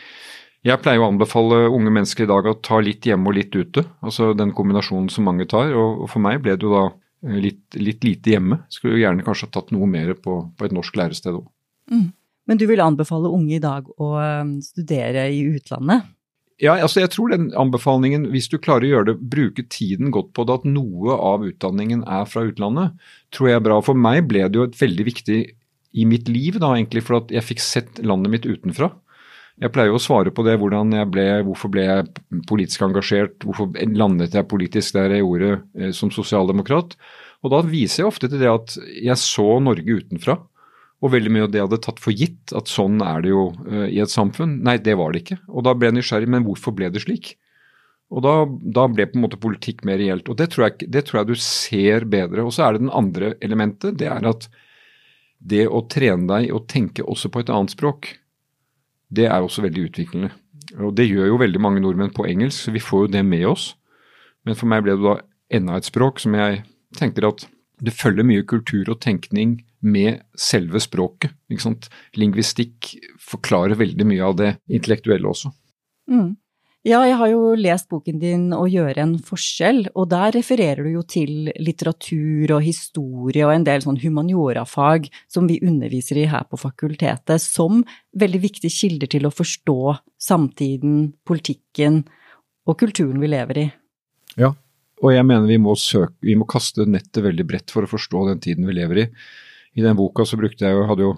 Jeg 0.65 0.81
pleier 0.81 1.03
å 1.03 1.09
anbefale 1.11 1.67
unge 1.69 1.91
mennesker 1.93 2.25
i 2.25 2.29
dag 2.29 2.47
å 2.49 2.57
ta 2.65 2.79
litt 2.83 3.05
hjemme 3.05 3.29
og 3.29 3.37
litt 3.37 3.53
ute. 3.55 3.83
Altså 4.01 4.31
den 4.37 4.53
kombinasjonen 4.57 5.09
som 5.13 5.27
mange 5.27 5.45
tar. 5.49 5.69
Og 5.77 6.07
for 6.11 6.23
meg 6.23 6.41
ble 6.43 6.57
det 6.57 6.65
jo 6.65 6.73
da 6.73 6.83
eh, 6.89 7.37
litt, 7.45 7.61
litt 7.77 8.07
lite 8.07 8.33
hjemme. 8.33 8.63
Skulle 8.73 8.97
jo 8.97 9.03
gjerne 9.05 9.25
kanskje 9.25 9.47
ha 9.47 9.55
tatt 9.59 9.73
noe 9.75 9.87
mer 9.89 10.15
på, 10.17 10.41
på 10.57 10.67
et 10.67 10.75
norsk 10.75 10.97
lærested 10.97 11.37
òg. 11.37 11.47
Mm. 11.93 12.09
Men 12.47 12.59
du 12.59 12.65
vil 12.67 12.83
anbefale 12.83 13.31
unge 13.31 13.57
i 13.57 13.63
dag 13.63 13.87
å 14.01 14.13
eh, 14.23 14.53
studere 14.65 15.27
i 15.35 15.43
utlandet? 15.53 16.13
Ja, 16.57 16.73
altså 16.81 17.03
jeg 17.03 17.11
tror 17.13 17.29
den 17.29 17.51
anbefalingen, 17.53 18.31
hvis 18.33 18.49
du 18.49 18.57
klarer 18.57 18.87
å 18.87 18.89
gjøre 18.89 19.11
det, 19.11 19.19
bruke 19.29 19.63
tiden 19.69 20.09
godt 20.13 20.31
på 20.33 20.47
det, 20.47 20.55
at 20.57 20.65
noe 20.65 21.13
av 21.13 21.45
utdanningen 21.45 22.01
er 22.09 22.25
fra 22.25 22.47
utlandet, 22.47 22.95
tror 23.35 23.51
jeg 23.51 23.59
er 23.59 23.65
bra. 23.67 23.77
For 23.85 23.99
meg 24.07 24.25
ble 24.31 24.47
det 24.49 24.57
jo 24.57 24.65
et 24.65 24.79
veldig 24.79 25.05
viktig 25.05 25.37
i 25.97 26.05
mitt 26.09 26.31
liv, 26.31 26.57
da 26.61 26.71
egentlig, 26.73 27.03
for 27.05 27.19
at 27.19 27.33
jeg 27.33 27.45
fikk 27.45 27.61
sett 27.61 28.01
landet 28.01 28.33
mitt 28.33 28.49
utenfra. 28.49 28.89
Jeg 29.57 29.73
pleier 29.73 29.95
å 29.95 30.01
svare 30.01 30.29
på 30.33 30.43
det, 30.45 30.53
hvordan 30.61 30.91
jeg 30.93 31.09
ble, 31.09 31.25
hvorfor 31.47 31.71
ble 31.73 31.85
jeg 31.87 32.41
politisk 32.49 32.83
engasjert, 32.85 33.39
hvorfor 33.41 33.71
landet 33.97 34.35
jeg 34.37 34.45
politisk 34.51 34.93
der 34.99 35.15
jeg 35.15 35.23
gjorde 35.23 35.55
eh, 35.79 35.93
som 35.97 36.11
sosialdemokrat. 36.13 36.93
Og 37.41 37.53
da 37.53 37.63
viser 37.65 38.03
jeg 38.03 38.11
ofte 38.11 38.29
til 38.29 38.41
det 38.43 38.51
at 38.51 38.75
jeg 38.77 39.17
så 39.21 39.57
Norge 39.63 39.97
utenfra. 40.03 40.37
Og 41.01 41.13
veldig 41.13 41.33
mye 41.33 41.45
av 41.45 41.51
det 41.53 41.59
jeg 41.59 41.67
hadde 41.67 41.81
tatt 41.85 41.99
for 42.01 42.13
gitt, 42.17 42.53
at 42.57 42.69
sånn 42.69 43.01
er 43.05 43.21
det 43.21 43.29
jo 43.29 43.43
uh, 43.53 43.85
i 43.85 43.99
et 44.01 44.09
samfunn. 44.09 44.55
Nei, 44.65 44.79
det 44.81 44.95
var 44.97 45.13
det 45.13 45.21
ikke. 45.21 45.37
Og 45.53 45.65
da 45.67 45.75
ble 45.77 45.91
jeg 45.91 45.97
nysgjerrig, 45.99 46.29
men 46.33 46.45
hvorfor 46.47 46.73
ble 46.73 46.89
det 46.89 47.03
slik? 47.03 47.35
Og 48.09 48.23
da, 48.25 48.33
da 48.47 48.87
ble 48.89 49.05
på 49.05 49.19
en 49.19 49.25
måte 49.27 49.37
politikk 49.41 49.83
mer 49.85 49.99
reelt. 50.01 50.29
Og 50.31 50.39
det 50.39 50.49
tror, 50.53 50.71
jeg, 50.71 50.89
det 50.89 51.03
tror 51.05 51.21
jeg 51.21 51.29
du 51.29 51.43
ser 51.43 52.07
bedre. 52.09 52.47
Og 52.47 52.55
så 52.55 52.65
er 52.65 52.75
det 52.75 52.85
den 52.87 52.95
andre 52.97 53.35
elementet. 53.45 53.99
Det 54.01 54.09
er 54.09 54.25
at 54.25 54.47
det 55.37 55.67
å 55.69 55.83
trene 55.85 56.25
deg 56.31 56.55
å 56.55 56.63
tenke 56.65 57.05
også 57.05 57.29
på 57.29 57.43
et 57.43 57.53
annet 57.53 57.77
språk 57.77 58.15
det 59.13 59.27
er 59.27 59.39
også 59.39 59.63
veldig 59.65 59.87
utviklende. 59.89 60.31
Og 60.83 60.95
det 60.97 61.07
gjør 61.07 61.31
jo 61.31 61.41
veldig 61.41 61.61
mange 61.63 61.81
nordmenn 61.83 62.13
på 62.15 62.25
engelsk, 62.27 62.65
så 62.65 62.73
vi 62.75 62.83
får 62.83 63.05
jo 63.05 63.13
det 63.15 63.23
med 63.25 63.45
oss. 63.47 63.71
Men 64.45 64.57
for 64.57 64.69
meg 64.71 64.83
ble 64.83 64.97
det 64.97 65.05
da 65.05 65.19
enda 65.57 65.77
et 65.77 65.87
språk 65.87 66.19
som 66.23 66.35
jeg 66.35 66.63
tenker 66.97 67.29
at 67.29 67.45
det 67.83 67.93
følger 67.93 68.25
mye 68.25 68.45
kultur 68.47 68.89
og 68.89 68.99
tenkning 69.03 69.59
med 69.85 70.23
selve 70.37 70.81
språket. 70.81 71.35
ikke 71.51 71.63
sant? 71.63 71.89
Lingvistikk 72.17 72.95
forklarer 73.21 73.77
veldig 73.77 74.07
mye 74.09 74.25
av 74.25 74.37
det 74.39 74.51
intellektuelle 74.67 75.29
også. 75.29 75.51
Mm. 76.09 76.35
Ja, 76.87 77.01
jeg 77.03 77.17
har 77.19 77.27
jo 77.27 77.51
lest 77.59 77.89
boken 77.91 78.19
din 78.21 78.43
Å 78.55 78.61
gjøre 78.69 79.01
en 79.03 79.15
forskjell, 79.19 79.89
og 79.97 80.05
der 80.13 80.31
refererer 80.37 80.85
du 80.85 80.93
jo 80.93 81.01
til 81.03 81.49
litteratur 81.59 82.53
og 82.55 82.63
historie 82.63 83.43
og 83.43 83.51
en 83.51 83.65
del 83.67 83.83
sånn 83.83 83.97
humaniorafag 83.99 85.09
som 85.27 85.49
vi 85.49 85.57
underviser 85.59 86.21
i 86.21 86.27
her 86.31 86.45
på 86.47 86.59
fakultetet, 86.61 87.43
som 87.43 87.81
veldig 88.15 88.39
viktige 88.45 88.71
kilder 88.71 89.11
til 89.11 89.27
å 89.27 89.33
forstå 89.35 89.97
samtiden, 90.29 91.11
politikken 91.27 92.05
og 92.67 92.79
kulturen 92.79 93.19
vi 93.19 93.33
lever 93.35 93.61
i. 93.65 93.67
Ja, 94.39 94.53
og 95.03 95.11
jeg 95.11 95.27
mener 95.27 95.49
vi 95.49 95.59
må, 95.59 95.75
søke, 95.75 96.15
vi 96.23 96.37
må 96.39 96.47
kaste 96.47 96.87
nettet 96.87 97.19
veldig 97.25 97.49
bredt 97.51 97.73
for 97.73 97.83
å 97.83 97.91
forstå 97.91 98.29
den 98.31 98.43
tiden 98.47 98.69
vi 98.69 98.79
lever 98.79 99.03
i. 99.03 99.07
I 99.75 99.83
den 99.83 99.99
boka 99.99 100.23
så 100.25 100.39
brukte 100.39 100.63
jeg 100.63 100.77
jo, 100.77 100.87
hadde 100.87 101.03
jo 101.03 101.17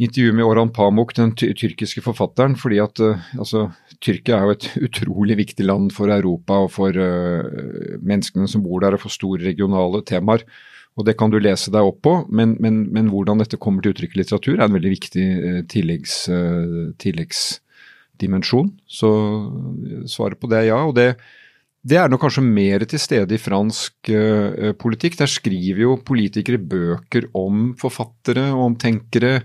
intervju 0.00 0.32
med 0.32 0.46
Orhan 0.48 0.72
Pamuk, 0.72 1.12
den 1.16 1.34
tyrkiske 1.36 2.02
forfatteren. 2.04 2.56
fordi 2.56 2.80
at 2.80 3.00
uh, 3.04 3.20
altså, 3.38 3.68
Tyrkia 4.00 4.38
er 4.38 4.48
jo 4.48 4.56
et 4.56 4.68
utrolig 4.88 5.36
viktig 5.42 5.66
land 5.66 5.92
for 5.92 6.12
Europa 6.12 6.62
og 6.64 6.72
for 6.72 6.96
uh, 6.96 7.96
menneskene 8.00 8.48
som 8.48 8.64
bor 8.64 8.80
der, 8.80 8.96
og 8.96 9.04
for 9.04 9.12
store 9.12 9.44
regionale 9.44 10.02
temaer. 10.06 10.46
Og 10.98 11.06
Det 11.06 11.16
kan 11.16 11.30
du 11.30 11.38
lese 11.38 11.70
deg 11.72 11.86
opp 11.86 12.00
på, 12.02 12.14
men, 12.28 12.56
men, 12.60 12.82
men 12.92 13.08
hvordan 13.12 13.40
dette 13.40 13.60
kommer 13.60 13.82
til 13.82 13.94
uttrykk 13.94 14.16
i 14.16 14.22
litteratur 14.22 14.56
er 14.56 14.66
en 14.66 14.78
veldig 14.78 14.94
viktig 14.96 15.26
uh, 15.40 15.60
tilleggs, 15.70 16.16
tilleggsdimensjon. 17.00 18.72
Så 18.88 19.12
svaret 20.10 20.40
på 20.40 20.50
det 20.50 20.64
er 20.64 20.72
ja. 20.72 20.80
og 20.84 20.96
det 20.96 21.14
Det 21.80 21.96
er 21.96 22.10
nok 22.12 22.20
kanskje 22.20 22.42
mer 22.44 22.84
til 22.84 23.00
stede 23.00 23.34
i 23.36 23.40
fransk 23.40 24.10
uh, 24.12 24.72
politikk. 24.76 25.16
Der 25.20 25.28
skriver 25.28 25.84
jo 25.86 25.96
politikere 26.04 26.58
bøker 26.58 27.30
om 27.32 27.74
forfattere 27.80 28.50
og 28.52 28.64
om 28.64 28.76
tenkere. 28.76 29.42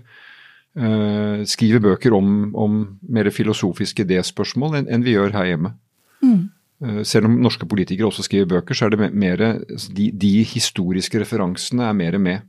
Uh, 0.76 1.40
skriver 1.48 1.80
bøker 1.80 2.12
om, 2.12 2.50
om 2.52 2.80
mer 3.08 3.30
filosofiske 3.32 4.04
idéspørsmål 4.04 4.82
enn, 4.82 4.90
enn 4.92 5.06
vi 5.06 5.14
gjør 5.14 5.32
her 5.32 5.48
hjemme. 5.48 5.72
Mm. 6.20 6.42
Uh, 6.84 7.00
selv 7.08 7.30
om 7.30 7.38
norske 7.40 7.68
politikere 7.68 8.10
også 8.10 8.26
skriver 8.26 8.50
bøker, 8.50 8.76
så 8.76 8.86
er 8.86 8.92
det 8.92 9.08
mer 9.16 9.40
altså 9.46 9.94
de, 9.96 10.10
de 10.12 10.34
historiske 10.44 11.22
referansene 11.22 11.88
er 11.88 11.96
mer 11.96 12.18
med. 12.20 12.44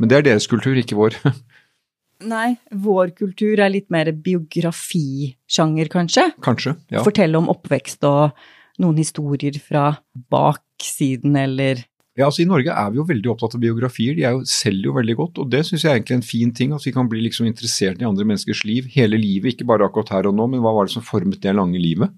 Men 0.00 0.08
det 0.08 0.18
er 0.18 0.26
deres 0.30 0.48
kultur, 0.48 0.76
ikke 0.76 0.96
vår. 0.96 1.18
Nei, 2.32 2.56
vår 2.72 3.12
kultur 3.16 3.60
er 3.60 3.72
litt 3.72 3.90
mer 3.92 4.08
biografisjanger, 4.24 5.90
kanskje? 5.92 6.30
Kanskje, 6.44 6.78
ja. 6.92 7.04
Fortelle 7.04 7.36
om 7.36 7.50
oppvekst 7.52 8.06
og 8.08 8.38
noen 8.80 9.00
historier 9.00 9.56
fra 9.60 9.90
baksiden, 10.32 11.36
eller 11.36 11.84
ja, 12.16 12.24
altså 12.24 12.42
I 12.42 12.48
Norge 12.48 12.72
er 12.72 12.92
vi 12.92 12.96
jo 12.96 13.04
veldig 13.04 13.28
opptatt 13.28 13.58
av 13.58 13.60
biografier. 13.60 14.14
De 14.16 14.24
er 14.24 14.32
jo, 14.32 14.44
selger 14.48 14.88
jo 14.88 14.94
veldig 14.96 15.16
godt. 15.18 15.40
og 15.42 15.50
Det 15.52 15.60
syns 15.68 15.84
jeg 15.84 15.90
er 15.90 15.98
egentlig 15.98 16.16
en 16.16 16.24
fin 16.24 16.52
ting. 16.56 16.72
At 16.72 16.86
vi 16.86 16.94
kan 16.96 17.10
bli 17.12 17.20
liksom 17.26 17.48
interessert 17.48 18.00
i 18.00 18.08
andre 18.08 18.24
menneskers 18.24 18.62
liv 18.64 18.88
hele 18.94 19.20
livet. 19.20 19.52
Ikke 19.52 19.68
bare 19.68 19.84
akkurat 19.84 20.14
her 20.14 20.30
og 20.30 20.36
nå, 20.38 20.46
men 20.54 20.62
hva 20.64 20.72
var 20.72 20.88
det 20.88 20.94
som 20.96 21.04
formet 21.04 21.42
det 21.44 21.52
lange 21.52 21.80
livet. 21.82 22.14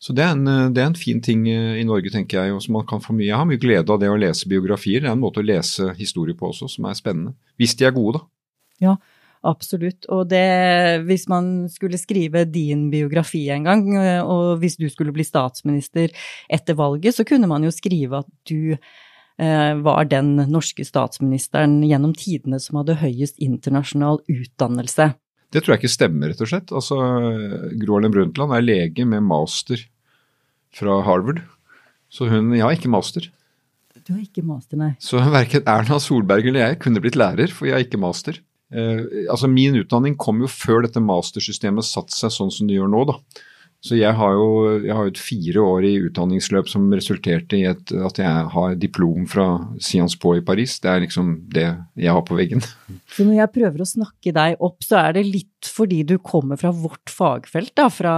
Så 0.00 0.12
det 0.16 0.24
er, 0.24 0.32
en, 0.36 0.72
det 0.72 0.80
er 0.80 0.88
en 0.90 0.96
fin 0.96 1.20
ting 1.24 1.44
eh, 1.48 1.76
i 1.80 1.84
Norge, 1.88 2.12
tenker 2.12 2.40
jeg. 2.40 2.54
og 2.56 2.64
som 2.64 2.78
man 2.78 2.88
kan 2.88 3.04
få 3.04 3.16
mye. 3.16 3.28
Jeg 3.28 3.36
har 3.36 3.48
mye 3.48 3.60
glede 3.60 3.92
av 3.92 4.00
det 4.00 4.08
å 4.12 4.16
lese 4.20 4.48
biografier. 4.48 5.04
Det 5.04 5.10
er 5.10 5.18
en 5.18 5.24
måte 5.24 5.44
å 5.44 5.46
lese 5.46 5.92
historie 6.00 6.36
på 6.36 6.48
også, 6.48 6.70
som 6.72 6.88
er 6.88 6.96
spennende. 6.96 7.36
Hvis 7.60 7.76
de 7.76 7.88
er 7.88 7.96
gode, 7.96 8.22
da. 8.22 8.26
Ja, 8.88 8.96
Absolutt. 9.46 10.08
Og 10.10 10.24
det, 10.30 10.42
hvis 11.06 11.26
man 11.30 11.68
skulle 11.70 12.00
skrive 12.00 12.44
din 12.50 12.88
biografi 12.90 13.44
en 13.54 13.68
gang, 13.68 13.84
og 14.24 14.58
hvis 14.62 14.74
du 14.80 14.88
skulle 14.90 15.14
bli 15.14 15.22
statsminister 15.26 16.10
etter 16.50 16.74
valget, 16.78 17.14
så 17.14 17.26
kunne 17.28 17.46
man 17.50 17.62
jo 17.62 17.70
skrive 17.70 18.24
at 18.24 18.30
du 18.48 18.74
eh, 18.74 18.80
var 19.36 20.06
den 20.08 20.30
norske 20.48 20.84
statsministeren 20.86 21.82
gjennom 21.84 22.14
tidene 22.16 22.56
som 22.62 22.78
hadde 22.80 22.94
høyest 23.02 23.36
internasjonal 23.44 24.22
utdannelse. 24.32 25.10
Det 25.52 25.60
tror 25.62 25.74
jeg 25.74 25.82
ikke 25.82 25.92
stemmer, 25.92 26.32
rett 26.32 26.40
og 26.40 26.48
slett. 26.50 26.72
Altså, 26.72 26.96
Gro 27.82 27.98
Harlem 27.98 28.14
Brundtland 28.14 28.54
er 28.56 28.64
lege 28.64 29.04
med 29.08 29.26
master 29.28 29.82
fra 30.76 31.02
Harvard. 31.06 31.42
Så 32.08 32.28
hun 32.30 32.54
Jeg 32.54 32.64
har 32.64 32.76
ikke 32.76 32.92
master. 32.92 33.28
Du 34.06 34.12
har 34.14 34.22
ikke 34.22 34.44
master, 34.46 34.78
nei. 34.78 34.92
Så 35.02 35.18
verken 35.18 35.66
Erna 35.66 35.98
Solberg 36.02 36.46
eller 36.46 36.62
jeg 36.62 36.78
kunne 36.84 37.02
blitt 37.02 37.18
lærer, 37.18 37.50
for 37.50 37.66
jeg 37.66 37.74
har 37.74 37.86
ikke 37.86 37.98
master. 37.98 38.38
Eh, 38.70 39.26
altså 39.30 39.48
Min 39.50 39.78
utdanning 39.80 40.16
kom 40.18 40.40
jo 40.42 40.50
før 40.50 40.84
dette 40.86 41.02
mastersystemet 41.02 41.86
satte 41.86 42.14
seg 42.14 42.34
sånn 42.34 42.52
som 42.54 42.68
det 42.68 42.78
gjør 42.78 42.90
nå. 42.92 43.02
da. 43.10 43.18
Så 43.86 43.98
jeg 43.98 44.16
har 44.18 44.34
jo 44.34 44.46
jeg 44.82 44.94
har 44.98 45.08
et 45.08 45.20
fire 45.20 45.62
år 45.62 45.86
i 45.86 45.92
utdanningsløp 46.08 46.70
som 46.70 46.88
resulterte 46.90 47.58
i 47.58 47.64
et, 47.70 47.92
at 47.94 48.18
jeg 48.18 48.48
har 48.52 48.74
diplom 48.80 49.28
fra 49.30 49.46
Sciences 49.78 50.18
Po 50.18 50.34
i 50.34 50.42
Paris. 50.44 50.78
Det 50.82 50.90
er 50.90 51.04
liksom 51.04 51.32
det 51.54 51.68
jeg 51.94 52.16
har 52.16 52.24
på 52.26 52.38
veggen. 52.38 52.64
Så 53.12 53.26
når 53.28 53.40
jeg 53.44 53.54
prøver 53.54 53.84
å 53.84 53.88
snakke 53.88 54.34
deg 54.34 54.58
opp, 54.58 54.82
så 54.86 54.98
er 55.04 55.18
det 55.18 55.26
litt 55.28 55.70
fordi 55.70 56.02
du 56.06 56.16
kommer 56.18 56.58
fra 56.58 56.72
vårt 56.74 57.10
fagfelt, 57.12 57.74
da, 57.78 57.88
fra 57.92 58.16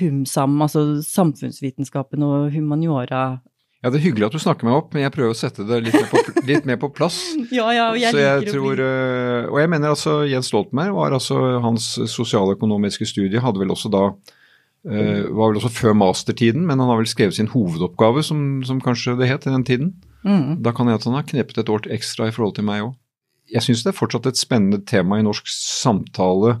HumSam, 0.00 0.58
altså 0.62 0.84
samfunnsvitenskapen 1.06 2.24
og 2.26 2.50
humaniora 2.54 3.40
ja, 3.80 3.88
Det 3.88 3.96
er 3.96 4.10
hyggelig 4.10 4.26
at 4.28 4.34
du 4.36 4.42
snakker 4.42 4.68
meg 4.68 4.76
opp, 4.76 4.90
men 4.92 5.06
jeg 5.06 5.12
prøver 5.14 5.32
å 5.32 5.38
sette 5.38 5.64
det 5.64 5.78
litt 5.86 5.94
mer 5.96 6.08
på, 6.10 6.20
litt 6.44 6.66
mer 6.68 6.76
på 6.82 6.90
plass. 6.92 7.20
ja, 7.58 7.70
ja, 7.72 7.86
jeg, 7.96 8.12
Så 8.12 8.20
jeg 8.20 8.42
liker 8.42 8.58
tror. 8.58 8.82
Eh, 8.84 9.46
og 9.48 9.56
jeg 9.62 9.70
mener 9.72 9.94
altså 9.94 10.16
Jens 10.28 10.50
Stoltenberg 10.52 10.92
var 10.98 11.16
altså 11.16 11.38
Hans 11.64 11.94
sosialøkonomiske 12.12 13.08
studie 13.08 13.40
hadde 13.40 13.62
vel 13.62 13.72
også 13.72 13.92
da 13.92 14.04
uh, 14.88 15.28
Var 15.28 15.50
vel 15.50 15.60
også 15.60 15.72
før 15.72 15.96
mastertiden, 15.98 16.64
men 16.68 16.80
han 16.80 16.90
har 16.90 17.00
vel 17.00 17.10
skrevet 17.10 17.36
sin 17.36 17.50
hovedoppgave, 17.52 18.24
som, 18.26 18.62
som 18.66 18.80
kanskje 18.84 19.18
det 19.20 19.30
het 19.30 19.46
i 19.46 19.54
den 19.54 19.66
tiden. 19.66 19.94
Mm. 20.24 20.60
Da 20.64 20.72
kan 20.76 20.88
jeg 20.88 21.00
at 21.00 21.06
han 21.08 21.16
har 21.16 21.28
knepet 21.28 21.62
et 21.62 21.72
år 21.72 21.88
ekstra 21.92 22.28
i 22.28 22.34
forhold 22.34 22.56
til 22.58 22.68
meg 22.68 22.84
òg. 22.88 22.96
Jeg 23.50 23.66
syns 23.66 23.82
det 23.82 23.90
er 23.90 23.98
fortsatt 23.98 24.28
et 24.30 24.38
spennende 24.38 24.78
tema 24.86 25.18
i 25.18 25.26
norsk 25.26 25.48
samtale 25.50 26.60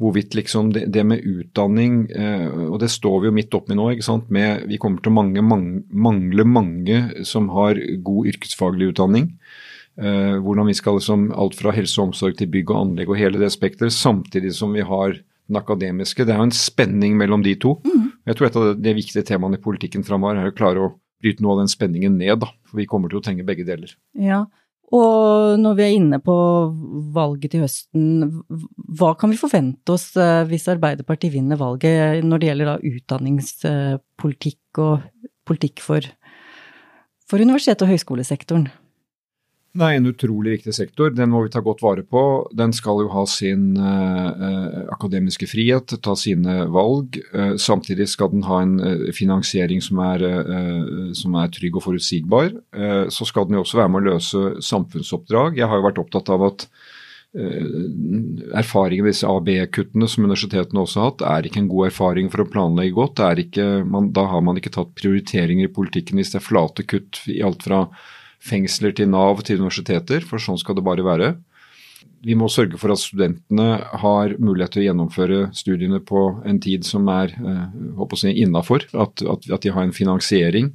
hvorvidt 0.00 0.34
liksom 0.36 0.70
det, 0.72 0.86
det 0.94 1.02
med 1.04 1.24
utdanning, 1.28 2.06
uh, 2.08 2.70
og 2.72 2.78
det 2.80 2.88
står 2.92 3.18
vi 3.20 3.28
jo 3.28 3.36
midt 3.36 3.56
oppi 3.56 3.76
nå, 3.76 3.90
ikke 3.92 4.06
sant, 4.06 4.30
med 4.32 4.64
vi 4.70 4.78
kommer 4.80 5.02
til 5.02 5.12
å 5.12 5.18
mange, 5.18 5.44
mange, 5.44 5.82
mangle 5.92 6.46
mange 6.48 7.02
som 7.28 7.50
har 7.52 7.78
god 8.04 8.30
yrkesfaglig 8.32 8.94
utdanning. 8.94 9.34
Uh, 10.00 10.38
hvordan 10.40 10.70
vi 10.70 10.76
skal 10.78 10.96
liksom 10.96 11.28
alt 11.36 11.58
fra 11.58 11.74
helse 11.76 12.00
og 12.00 12.10
omsorg 12.10 12.38
til 12.38 12.48
bygg 12.48 12.72
og 12.72 12.78
anlegg 12.80 13.12
og 13.12 13.20
hele 13.20 13.42
det 13.42 13.52
spekteret, 13.52 13.92
samtidig 13.92 14.54
som 14.56 14.72
vi 14.72 14.86
har 14.86 15.18
den 15.50 15.60
akademiske. 15.60 16.24
Det 16.24 16.34
er 16.34 16.40
jo 16.40 16.48
en 16.48 16.56
spenning 16.56 17.18
mellom 17.18 17.44
de 17.44 17.56
to. 17.60 17.76
Mm. 17.84 18.08
Jeg 18.30 18.38
tror 18.38 18.48
et 18.48 18.58
av 18.60 18.72
de 18.78 18.96
viktige 18.96 19.26
temaene 19.26 19.58
i 19.58 19.62
politikken 19.62 20.06
framover 20.06 20.40
er 20.40 20.50
å 20.50 20.56
klare 20.56 20.86
å 20.86 20.94
bryte 21.20 21.44
noe 21.44 21.58
av 21.58 21.64
den 21.64 21.70
spenningen 21.72 22.16
ned, 22.16 22.40
da. 22.42 22.48
For 22.70 22.80
vi 22.80 22.88
kommer 22.88 23.12
til 23.12 23.20
å 23.20 23.24
trenge 23.24 23.44
begge 23.46 23.66
deler. 23.68 23.92
Ja, 24.16 24.44
og 24.90 25.60
når 25.62 25.76
vi 25.78 25.84
er 25.84 25.94
inne 25.94 26.18
på 26.22 26.34
valget 27.14 27.52
til 27.54 27.62
høsten, 27.62 28.40
hva 28.98 29.12
kan 29.18 29.30
vi 29.30 29.38
forvente 29.38 29.94
oss 29.94 30.08
eh, 30.18 30.42
hvis 30.50 30.66
Arbeiderpartiet 30.72 31.34
vinner 31.36 31.60
valget 31.60 32.24
når 32.26 32.42
det 32.42 32.48
gjelder 32.48 32.70
da 32.72 32.76
utdanningspolitikk 32.90 34.80
og 34.82 35.04
politikk 35.46 35.84
for, 35.84 36.08
for 37.30 37.42
universitet- 37.42 37.86
og 37.86 37.92
høyskolesektoren? 37.92 38.66
Nei, 39.78 39.92
en 39.94 40.08
utrolig 40.10 40.56
viktig 40.56 40.72
sektor. 40.74 41.12
Den 41.14 41.30
må 41.30 41.44
vi 41.44 41.50
ta 41.54 41.60
godt 41.62 41.82
vare 41.84 42.02
på. 42.02 42.20
Den 42.58 42.72
skal 42.74 43.04
jo 43.04 43.10
ha 43.12 43.22
sin 43.30 43.76
eh, 43.78 44.80
akademiske 44.90 45.46
frihet, 45.46 45.94
ta 46.02 46.16
sine 46.18 46.64
valg. 46.74 47.20
Eh, 47.30 47.54
samtidig 47.54 48.08
skal 48.10 48.32
den 48.32 48.42
ha 48.48 48.58
en 48.64 48.74
eh, 48.82 49.04
finansiering 49.14 49.78
som 49.84 50.02
er, 50.02 50.26
som 51.14 51.38
er, 51.38 51.52
trygg 51.54 51.78
og 51.78 51.86
forutsigbar. 51.86 52.50
så 53.10 53.26
skal 53.26 53.46
den 53.46 53.58
jo 53.58 53.62
også 53.62 53.78
være 53.78 53.90
med 53.92 54.02
å 54.02 54.14
løse 54.14 54.42
samfunnsoppdrag. 54.66 55.58
Jeg 55.58 55.70
har 55.70 55.78
jo 55.78 55.86
vært 55.86 56.02
opptatt 56.02 56.30
av 56.34 56.44
at 56.50 56.66
erfaringen 58.58 59.06
med 59.06 59.14
disse 59.14 59.28
ABE-kuttene 59.30 60.08
som 60.10 60.26
universitetene 60.26 60.82
også 60.82 60.98
har 60.98 61.10
hatt, 61.12 61.26
er 61.30 61.46
ikke 61.46 61.60
en 61.62 61.70
god 61.70 61.92
erfaring 61.92 62.30
for 62.32 62.42
å 62.42 62.48
planlegge 62.50 62.96
godt. 62.96 63.22
Ikke, 63.44 63.66
man, 63.86 64.10
da 64.16 64.26
har 64.32 64.42
man 64.42 64.58
ikke 64.58 64.74
tatt 64.74 64.96
prioriteringer 64.98 65.68
i 65.68 65.74
politikken 65.74 66.18
hvis 66.18 66.34
det 66.34 66.40
er 66.40 66.48
flate 66.48 66.86
kutt 66.90 67.22
i 67.30 67.38
alt 67.46 67.62
fra 67.66 67.84
fengsler 68.40 68.94
til 68.96 69.10
Nav 69.12 69.42
til 69.44 69.60
universiteter, 69.60 70.24
for 70.26 70.42
sånn 70.42 70.58
skal 70.60 70.78
det 70.78 70.86
bare 70.86 71.04
være. 71.06 71.34
Vi 72.24 72.36
må 72.36 72.50
sørge 72.52 72.76
for 72.80 72.92
at 72.92 73.00
studentene 73.00 73.78
har 74.02 74.34
mulighet 74.40 74.74
til 74.74 74.82
å 74.82 74.86
gjennomføre 74.90 75.38
studiene 75.56 76.02
på 76.04 76.24
en 76.48 76.58
tid 76.60 76.84
som 76.84 77.08
er 77.12 77.32
eh, 77.32 78.16
si, 78.20 78.34
innafor. 78.42 78.84
At, 78.92 79.22
at, 79.24 79.46
at, 79.48 79.62
de 79.64 79.72
har 79.72 79.86
en 79.86 79.94
finansiering 79.96 80.68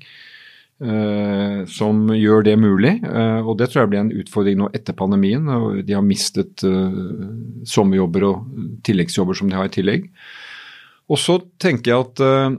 eh, 0.82 1.62
som 1.70 2.08
gjør 2.10 2.48
det 2.50 2.56
mulig. 2.58 2.96
Eh, 3.06 3.42
og 3.46 3.60
Det 3.62 3.70
tror 3.70 3.84
jeg 3.84 3.94
blir 3.94 4.04
en 4.06 4.16
utfordring 4.24 4.58
nå 4.62 4.72
etter 4.74 4.98
pandemien. 4.98 5.46
De 5.86 5.98
har 5.98 6.06
mistet 6.06 6.66
eh, 6.66 7.02
sommerjobber 7.70 8.30
og 8.32 8.82
tilleggsjobber 8.88 9.38
som 9.38 9.52
de 9.52 9.60
har 9.60 9.70
i 9.70 9.76
tillegg. 9.78 10.10
Og 11.14 11.22
så 11.22 11.38
tenker 11.62 11.92
jeg 11.94 12.08
at 12.08 12.26
eh, 12.26 12.58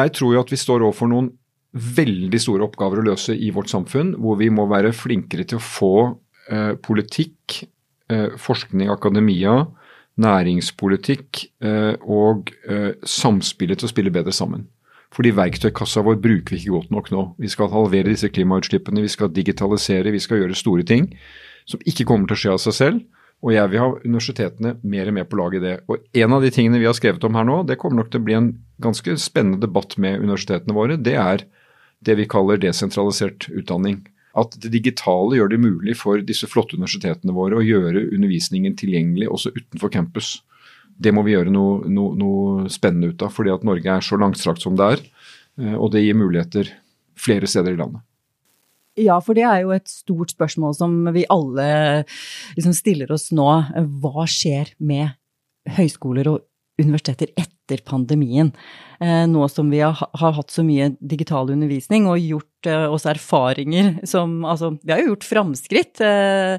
jeg 0.00 0.18
tror 0.18 0.34
jo 0.34 0.42
at 0.42 0.50
vi 0.50 0.58
står 0.58 0.82
overfor 0.82 1.10
noen 1.10 1.30
veldig 1.70 2.40
store 2.42 2.66
oppgaver 2.66 3.00
å 3.00 3.06
løse 3.12 3.36
i 3.36 3.50
vårt 3.54 3.70
samfunn, 3.70 4.14
hvor 4.18 4.40
vi 4.40 4.50
må 4.52 4.66
være 4.70 4.94
flinkere 4.96 5.46
til 5.46 5.60
å 5.60 5.64
få 5.64 5.94
eh, 6.50 6.74
politikk, 6.82 7.60
eh, 8.10 8.34
forskning, 8.40 8.90
akademia, 8.90 9.62
næringspolitikk 10.20 11.44
eh, 11.64 11.94
og 12.02 12.50
eh, 12.66 12.92
samspillet 13.06 13.80
til 13.80 13.88
å 13.88 13.92
spille 13.92 14.12
bedre 14.14 14.34
sammen. 14.34 14.66
Fordi 15.14 15.32
verktøykassa 15.34 16.04
vår 16.06 16.20
bruker 16.22 16.54
vi 16.54 16.60
ikke 16.60 16.74
godt 16.76 16.92
nok 16.94 17.08
nå. 17.14 17.22
Vi 17.42 17.50
skal 17.50 17.70
halvere 17.72 18.12
disse 18.12 18.30
klimautslippene, 18.30 19.02
vi 19.02 19.10
skal 19.10 19.32
digitalisere, 19.34 20.12
vi 20.14 20.22
skal 20.22 20.42
gjøre 20.42 20.58
store 20.58 20.86
ting 20.86 21.08
som 21.68 21.82
ikke 21.86 22.06
kommer 22.08 22.30
til 22.30 22.36
å 22.36 22.42
skje 22.42 22.52
av 22.54 22.62
seg 22.66 22.76
selv. 22.76 23.00
Og 23.40 23.54
jeg 23.54 23.72
vil 23.72 23.80
ha 23.80 23.88
universitetene 24.04 24.74
mer 24.84 25.08
og 25.08 25.16
mer 25.16 25.26
på 25.28 25.38
lag 25.40 25.54
i 25.56 25.62
det. 25.62 25.76
Og 25.88 26.02
en 26.22 26.34
av 26.36 26.44
de 26.44 26.50
tingene 26.52 26.80
vi 26.80 26.86
har 26.86 26.96
skrevet 26.96 27.24
om 27.24 27.38
her 27.38 27.46
nå, 27.48 27.62
det 27.66 27.78
kommer 27.80 28.02
nok 28.02 28.10
til 28.12 28.20
å 28.20 28.26
bli 28.26 28.36
en 28.36 28.50
ganske 28.84 29.16
spennende 29.22 29.62
debatt 29.64 29.96
med 29.96 30.20
universitetene 30.20 30.76
våre. 30.76 30.98
Det 31.00 31.16
er 31.16 31.46
det 32.04 32.16
vi 32.18 32.28
kaller 32.30 32.60
desentralisert 32.60 33.48
utdanning. 33.52 34.00
At 34.38 34.54
det 34.62 34.70
digitale 34.72 35.38
gjør 35.38 35.50
det 35.52 35.62
mulig 35.62 35.96
for 35.98 36.22
disse 36.22 36.48
flotte 36.48 36.78
universitetene 36.78 37.34
våre 37.34 37.58
å 37.58 37.64
gjøre 37.66 38.06
undervisningen 38.14 38.76
tilgjengelig 38.78 39.28
også 39.30 39.52
utenfor 39.56 39.92
campus. 39.92 40.38
Det 41.00 41.12
må 41.16 41.24
vi 41.26 41.34
gjøre 41.34 41.52
noe, 41.52 41.88
noe, 41.90 42.14
noe 42.18 42.70
spennende 42.72 43.10
ut 43.10 43.24
av, 43.24 43.32
fordi 43.34 43.52
at 43.54 43.64
Norge 43.66 43.96
er 43.96 44.04
så 44.04 44.18
langstrakt 44.20 44.62
som 44.62 44.76
det 44.78 44.92
er. 44.96 45.02
Eh, 45.60 45.74
og 45.74 45.90
det 45.94 46.04
gir 46.04 46.18
muligheter 46.18 46.70
flere 47.20 47.48
steder 47.50 47.74
i 47.74 47.80
landet. 47.80 48.04
Ja, 49.00 49.16
for 49.22 49.38
det 49.38 49.46
er 49.46 49.62
jo 49.62 49.72
et 49.72 49.88
stort 49.88 50.32
spørsmål 50.34 50.74
som 50.76 50.94
vi 51.14 51.24
alle 51.30 51.66
liksom 52.56 52.74
stiller 52.76 53.10
oss 53.14 53.30
nå. 53.34 53.48
Hva 54.02 54.26
skjer 54.28 54.74
med 54.82 55.14
høyskoler 55.78 56.28
og 56.32 56.44
universiteter 56.80 57.32
etter 57.38 57.56
pandemien. 57.78 58.50
Eh, 59.00 59.24
nå 59.30 59.46
som 59.48 59.70
vi 59.72 59.78
har, 59.80 59.96
har, 59.96 60.32
hatt 60.36 60.50
så 60.52 60.64
mye 60.66 60.90
digital 61.00 61.48
undervisning 61.54 62.04
og 62.10 62.20
gjort 62.20 62.68
eh, 62.68 62.84
oss 62.92 63.06
erfaringer 63.08 63.94
som 64.04 64.44
Altså, 64.44 64.74
vi 64.82 64.92
har 64.92 65.00
jo 65.00 65.14
gjort 65.14 65.24
framskritt, 65.24 66.02
eh, 66.04 66.58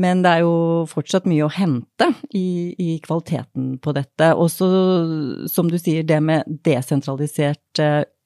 men 0.00 0.22
det 0.24 0.30
er 0.30 0.44
jo 0.46 0.54
fortsatt 0.88 1.28
mye 1.28 1.44
å 1.44 1.52
hente 1.52 2.08
i, 2.32 2.72
i 2.80 2.90
kvaliteten 3.04 3.76
på 3.84 3.94
dette. 3.96 4.30
Og 4.32 4.48
så, 4.54 4.68
som 5.50 5.68
du 5.68 5.76
sier, 5.76 6.06
det 6.08 6.20
med 6.24 6.48
desentralisert 6.64 7.82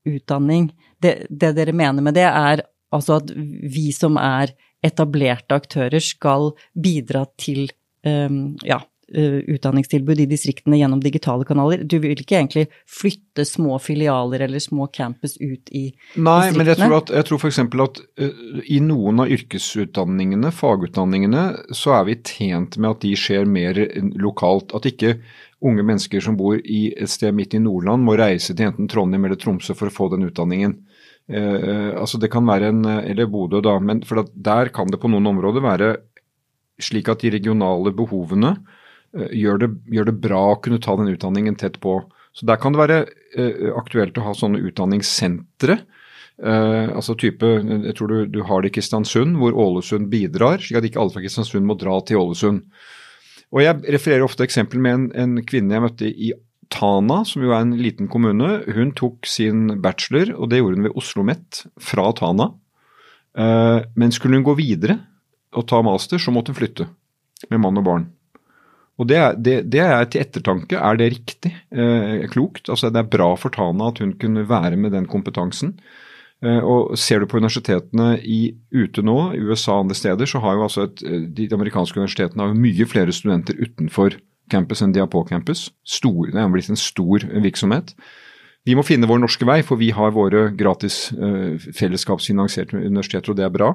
utdanning, 0.08 0.70
det, 1.02 1.26
det 1.30 1.54
dere 1.58 1.74
mener 1.74 2.04
med 2.04 2.14
det, 2.18 2.28
er 2.28 2.62
altså 2.94 3.18
at 3.18 3.32
vi 3.34 3.88
som 3.96 4.16
er 4.20 4.54
etablerte 4.84 5.56
aktører, 5.58 6.02
skal 6.02 6.52
bidra 6.78 7.24
til 7.40 7.66
um, 8.06 8.54
ja, 8.62 8.78
utdanningstilbud 9.08 10.20
i 10.20 10.26
distriktene 10.28 10.76
gjennom 10.76 11.00
digitale 11.00 11.44
kanaler. 11.48 11.80
Du 11.84 11.96
vil 12.02 12.18
ikke 12.18 12.36
egentlig 12.36 12.66
flytte 12.84 13.44
små 13.48 13.78
filialer 13.80 14.44
eller 14.44 14.60
små 14.60 14.88
campus 14.92 15.38
ut 15.40 15.70
i 15.70 15.88
distriktene? 15.88 16.24
Nei, 16.28 16.50
men 16.52 16.68
jeg 16.68 16.80
tror, 16.80 16.96
at, 16.98 17.12
jeg 17.16 17.28
tror 17.28 17.40
f.eks. 17.40 17.60
at 17.64 18.00
uh, 18.20 18.58
i 18.68 18.80
noen 18.84 19.24
av 19.24 19.32
yrkesutdanningene, 19.32 20.52
fagutdanningene, 20.52 21.44
så 21.72 21.96
er 21.98 22.08
vi 22.10 22.18
tjent 22.20 22.76
med 22.76 22.90
at 22.90 23.04
de 23.06 23.14
skjer 23.16 23.48
mer 23.48 23.80
lokalt. 24.20 24.74
At 24.76 24.88
ikke 24.88 25.16
unge 25.64 25.86
mennesker 25.86 26.22
som 26.22 26.36
bor 26.38 26.60
i 26.60 26.88
et 26.92 27.10
sted 27.10 27.32
midt 27.34 27.56
i 27.56 27.62
Nordland 27.62 28.04
må 28.04 28.18
reise 28.20 28.52
til 28.52 28.68
enten 28.68 28.90
Trondheim 28.92 29.24
eller 29.24 29.40
Tromsø 29.40 29.74
for 29.78 29.88
å 29.88 29.94
få 29.94 30.10
den 30.12 30.28
utdanningen. 30.28 30.76
Uh, 31.28 31.96
altså 32.00 32.20
det 32.20 32.30
kan 32.32 32.46
være 32.48 32.70
en, 32.72 32.84
Eller 33.04 33.28
Bodø, 33.28 33.60
da. 33.64 33.78
men 33.80 34.04
for 34.04 34.24
Der 34.32 34.68
kan 34.72 34.92
det 34.92 35.00
på 35.00 35.10
noen 35.12 35.32
områder 35.32 35.64
være 35.64 35.94
slik 36.78 37.08
at 37.10 37.24
de 37.24 37.32
regionale 37.34 37.90
behovene 37.96 38.54
gjør, 39.12 39.62
det, 39.62 39.68
gjør, 39.94 40.10
det, 40.10 40.16
bra 40.24 40.42
å 40.52 40.58
kunne 40.64 40.80
ta 40.82 40.96
den 40.98 41.10
utdanningen 41.12 41.58
tett 41.60 41.78
på. 41.80 42.00
Så 42.36 42.46
Der 42.46 42.60
kan 42.60 42.74
det 42.74 42.82
være 42.82 42.98
uh, 43.06 43.70
aktuelt 43.78 44.18
å 44.18 44.26
ha 44.28 44.34
sånne 44.36 44.62
utdanningssentre. 44.68 45.80
altså 46.38 47.16
type, 47.18 47.42
Jeg 47.42 47.94
tror 47.98 48.08
du, 48.08 48.26
du 48.30 48.42
har 48.46 48.62
det 48.62 48.70
i 48.70 48.74
Kristiansund, 48.76 49.36
hvor 49.40 49.56
Ålesund 49.58 50.06
bidrar, 50.06 50.60
slik 50.62 50.78
at 50.78 50.84
ikke 50.86 51.00
alle 51.02 51.10
fra 51.10 51.22
Kristiansund 51.24 51.66
må 51.66 51.74
dra 51.74 51.98
til 52.06 52.20
Ålesund. 52.20 52.62
Og 53.50 53.62
Jeg 53.64 53.80
refererer 53.90 54.22
ofte 54.22 54.44
eksempel 54.44 54.78
med 54.78 54.94
en, 54.94 55.08
en 55.18 55.42
kvinne 55.42 55.74
jeg 55.74 55.82
møtte 55.82 56.06
i 56.06 56.30
Tana, 56.68 57.22
som 57.24 57.42
jo 57.42 57.52
er 57.54 57.64
en 57.64 57.76
liten 57.80 58.08
kommune, 58.12 58.60
hun 58.76 58.92
tok 58.96 59.26
sin 59.28 59.80
bachelor, 59.82 60.34
og 60.36 60.50
det 60.50 60.60
gjorde 60.60 60.76
hun 60.76 60.88
ved 60.88 60.96
Oslo 60.96 61.22
OsloMet, 61.24 61.62
fra 61.80 62.10
Tana. 62.12 62.50
Uh, 63.38 63.80
men 63.96 64.12
skulle 64.12 64.38
hun 64.38 64.46
gå 64.46 64.56
videre 64.58 64.98
og 65.56 65.66
ta 65.68 65.80
master, 65.84 66.20
så 66.20 66.32
måtte 66.34 66.52
hun 66.52 66.58
flytte 66.60 66.88
med 67.48 67.62
mann 67.62 67.80
og 67.80 67.86
barn. 67.86 68.06
Og 68.98 69.06
det 69.06 69.20
det, 69.44 69.56
det 69.70 69.80
er 69.84 70.04
til 70.10 70.24
ettertanke. 70.24 70.78
Er 70.78 70.98
det 70.98 71.12
riktig? 71.14 71.54
Eh, 71.70 72.26
klokt? 72.32 72.68
Altså 72.68 72.90
Det 72.90 73.02
er 73.02 73.10
bra 73.16 73.32
for 73.38 73.54
Tana 73.54 73.92
at 73.92 74.02
hun 74.02 74.16
kunne 74.18 74.48
være 74.48 74.76
med 74.76 74.92
den 74.92 75.06
kompetansen. 75.06 75.76
Eh, 76.42 76.58
og 76.58 76.96
Ser 76.98 77.22
du 77.22 77.26
på 77.30 77.38
universitetene 77.38 78.18
i, 78.22 78.54
ute 78.74 79.02
nå, 79.02 79.18
i 79.34 79.42
USA 79.42 79.78
og 79.78 79.86
andre 79.86 79.98
steder, 79.98 80.26
så 80.26 80.42
har 80.42 80.58
jo 80.58 80.66
altså 80.66 80.88
et, 80.88 81.02
de 81.34 81.48
amerikanske 81.54 81.98
universitetene 81.98 82.42
har 82.42 82.54
jo 82.54 82.62
mye 82.62 82.86
flere 82.90 83.14
studenter 83.14 83.58
utenfor 83.58 84.18
campus 84.50 84.82
enn 84.82 84.94
de 84.94 85.02
har 85.02 85.10
på 85.12 85.24
campus. 85.28 85.68
Stor, 85.86 86.30
det 86.32 86.40
er 86.40 86.50
blitt 86.52 86.70
en 86.72 86.80
stor 86.80 87.26
virksomhet. 87.44 87.94
Vi 88.66 88.74
må 88.76 88.84
finne 88.84 89.08
vår 89.08 89.22
norske 89.22 89.46
vei, 89.48 89.60
for 89.64 89.80
vi 89.80 89.92
har 89.96 90.12
våre 90.16 90.48
gratis 90.56 91.08
eh, 91.14 91.56
fellesskapsfinansierte 91.78 92.76
universiteter, 92.76 93.32
og 93.32 93.38
det 93.38 93.46
er 93.46 93.54
bra. 93.54 93.72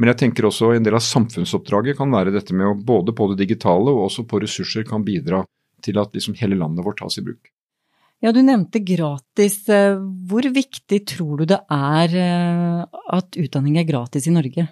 Men 0.00 0.14
jeg 0.14 0.22
tenker 0.22 0.48
også 0.48 0.72
en 0.72 0.84
del 0.86 0.96
av 0.96 1.04
samfunnsoppdraget 1.04 1.98
kan 1.98 2.12
være 2.12 2.32
dette 2.32 2.56
med 2.56 2.70
å 2.70 2.74
både 2.74 3.12
på 3.16 3.26
det 3.32 3.42
digitale 3.42 3.92
og 3.92 4.06
også 4.06 4.24
på 4.28 4.40
ressurser 4.40 4.86
kan 4.88 5.04
bidra 5.04 5.42
til 5.84 6.00
at 6.00 6.14
liksom 6.16 6.38
hele 6.40 6.56
landet 6.56 6.86
vårt 6.86 7.02
tas 7.02 7.18
i 7.20 7.24
bruk. 7.24 7.50
Ja, 8.20 8.32
du 8.36 8.40
nevnte 8.44 8.80
gratis. 8.84 9.62
Hvor 9.68 10.48
viktig 10.52 11.02
tror 11.08 11.40
du 11.40 11.46
det 11.52 11.60
er 11.72 12.16
eh, 12.20 12.80
at 13.16 13.36
utdanning 13.40 13.76
er 13.80 13.88
gratis 13.88 14.28
i 14.28 14.34
Norge? 14.34 14.66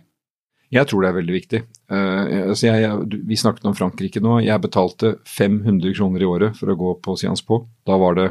Jeg 0.69 0.89
tror 0.89 1.05
det 1.05 1.11
er 1.11 1.17
veldig 1.17 1.37
viktig. 1.37 1.61
Uh, 1.89 2.51
altså 2.53 2.73
vi 3.09 3.39
snakket 3.41 3.69
om 3.71 3.77
Frankrike 3.77 4.21
nå. 4.25 4.35
Jeg 4.45 4.65
betalte 4.65 5.15
500 5.29 5.97
kroner 5.97 6.25
i 6.25 6.29
året 6.29 6.59
for 6.61 6.73
å 6.73 6.77
gå 6.77 6.97
på 7.05 7.17
Sians 7.21 7.45
på. 7.45 7.63
Da 7.89 7.97
var 8.01 8.17
det 8.21 8.29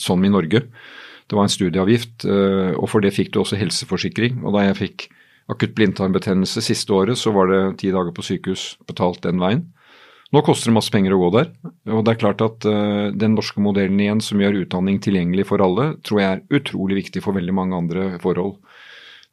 sånn 0.00 0.24
i 0.24 0.32
Norge. 0.32 0.64
Det 1.28 1.36
var 1.36 1.44
en 1.44 1.52
studieavgift, 1.52 2.26
og 2.76 2.88
for 2.92 3.00
det 3.00 3.14
fikk 3.16 3.30
du 3.32 3.38
også 3.40 3.56
helseforsikring. 3.56 4.42
Og 4.44 4.52
da 4.52 4.66
jeg 4.66 4.76
fikk 4.76 5.06
akutt 5.52 5.74
blindtarmbetennelse 5.76 6.62
siste 6.64 6.94
året, 6.96 7.18
så 7.20 7.32
var 7.34 7.50
det 7.50 7.62
ti 7.82 7.92
dager 7.94 8.14
på 8.16 8.24
sykehus 8.24 8.74
betalt 8.88 9.22
den 9.26 9.42
veien. 9.42 9.66
Nå 10.34 10.40
koster 10.42 10.70
det 10.70 10.78
masse 10.78 10.90
penger 10.90 11.14
å 11.14 11.20
gå 11.20 11.28
der. 11.36 11.50
Og 11.94 12.00
det 12.02 12.14
er 12.14 12.22
klart 12.22 12.40
at 12.42 12.64
uh, 12.66 13.12
den 13.14 13.36
norske 13.36 13.60
modellen 13.62 14.00
igjen 14.02 14.22
som 14.24 14.40
gjør 14.42 14.64
utdanning 14.64 14.96
tilgjengelig 15.04 15.46
for 15.50 15.62
alle, 15.62 15.92
tror 16.02 16.22
jeg 16.22 16.30
er 16.32 16.58
utrolig 16.58 17.04
viktig 17.04 17.22
for 17.22 17.36
veldig 17.36 17.54
mange 17.54 17.78
andre 17.78 18.08
forhold. 18.24 18.56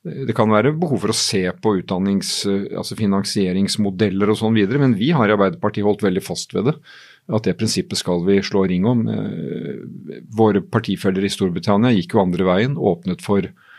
Det 0.01 0.33
kan 0.33 0.49
være 0.49 0.73
behov 0.81 1.03
for 1.03 1.13
å 1.13 1.17
se 1.17 1.43
på 1.61 1.75
utdannings, 1.77 2.29
altså 2.49 2.95
finansieringsmodeller 2.97 4.31
og 4.33 4.39
sånn 4.39 4.55
videre, 4.57 4.81
men 4.81 4.95
vi 4.97 5.11
har 5.13 5.29
i 5.29 5.35
Arbeiderpartiet 5.35 5.85
holdt 5.85 6.01
veldig 6.01 6.23
fast 6.25 6.55
ved 6.57 6.71
det. 6.71 6.73
At 7.29 7.45
det 7.45 7.53
prinsippet 7.59 7.99
skal 8.01 8.23
vi 8.25 8.39
slå 8.41 8.63
ring 8.69 8.87
om. 8.89 9.03
Eh, 9.13 9.83
våre 10.33 10.63
partifeller 10.65 11.27
i 11.27 11.29
Storbritannia 11.29 11.93
gikk 11.93 12.15
jo 12.15 12.23
andre 12.23 12.47
veien, 12.49 12.79
åpnet 12.81 13.21
for 13.21 13.45
eh, 13.45 13.70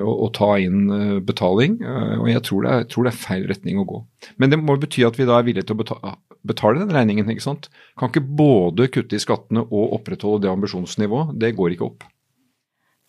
å, 0.00 0.14
å 0.26 0.30
ta 0.34 0.54
inn 0.62 0.88
eh, 0.94 1.18
betaling. 1.24 1.78
Og 2.20 2.28
jeg 2.30 2.44
tror 2.48 2.68
er, 2.70 2.86
tror 2.90 3.08
det, 3.08 3.14
er, 3.14 3.22
feil 3.24 3.46
retning 3.50 3.80
å 3.80 3.86
gå. 3.88 4.00
Men 4.40 4.52
det 4.52 4.60
må 4.60 4.78
bety 4.80 5.04
at 5.06 5.18
vi 5.20 5.28
da 5.28 5.38
er 5.38 5.46
villige 5.48 5.68
til 5.68 5.76
å 5.76 5.82
betale, 5.82 6.14
betale 6.46 6.82
den 6.82 6.94
regningen. 6.94 7.30
ikke 7.32 7.46
sant? 7.46 7.70
Kan 8.00 8.12
ikke 8.12 8.24
både 8.40 8.90
kutte 8.92 9.18
i 9.18 9.22
skattene 9.22 9.64
og 9.64 9.96
opprettholde 9.98 10.46
det 10.46 10.52
ambisjonsnivået. 10.52 11.34
Det 11.40 11.54
går 11.58 11.76
ikke 11.76 11.88
opp. 11.90 12.06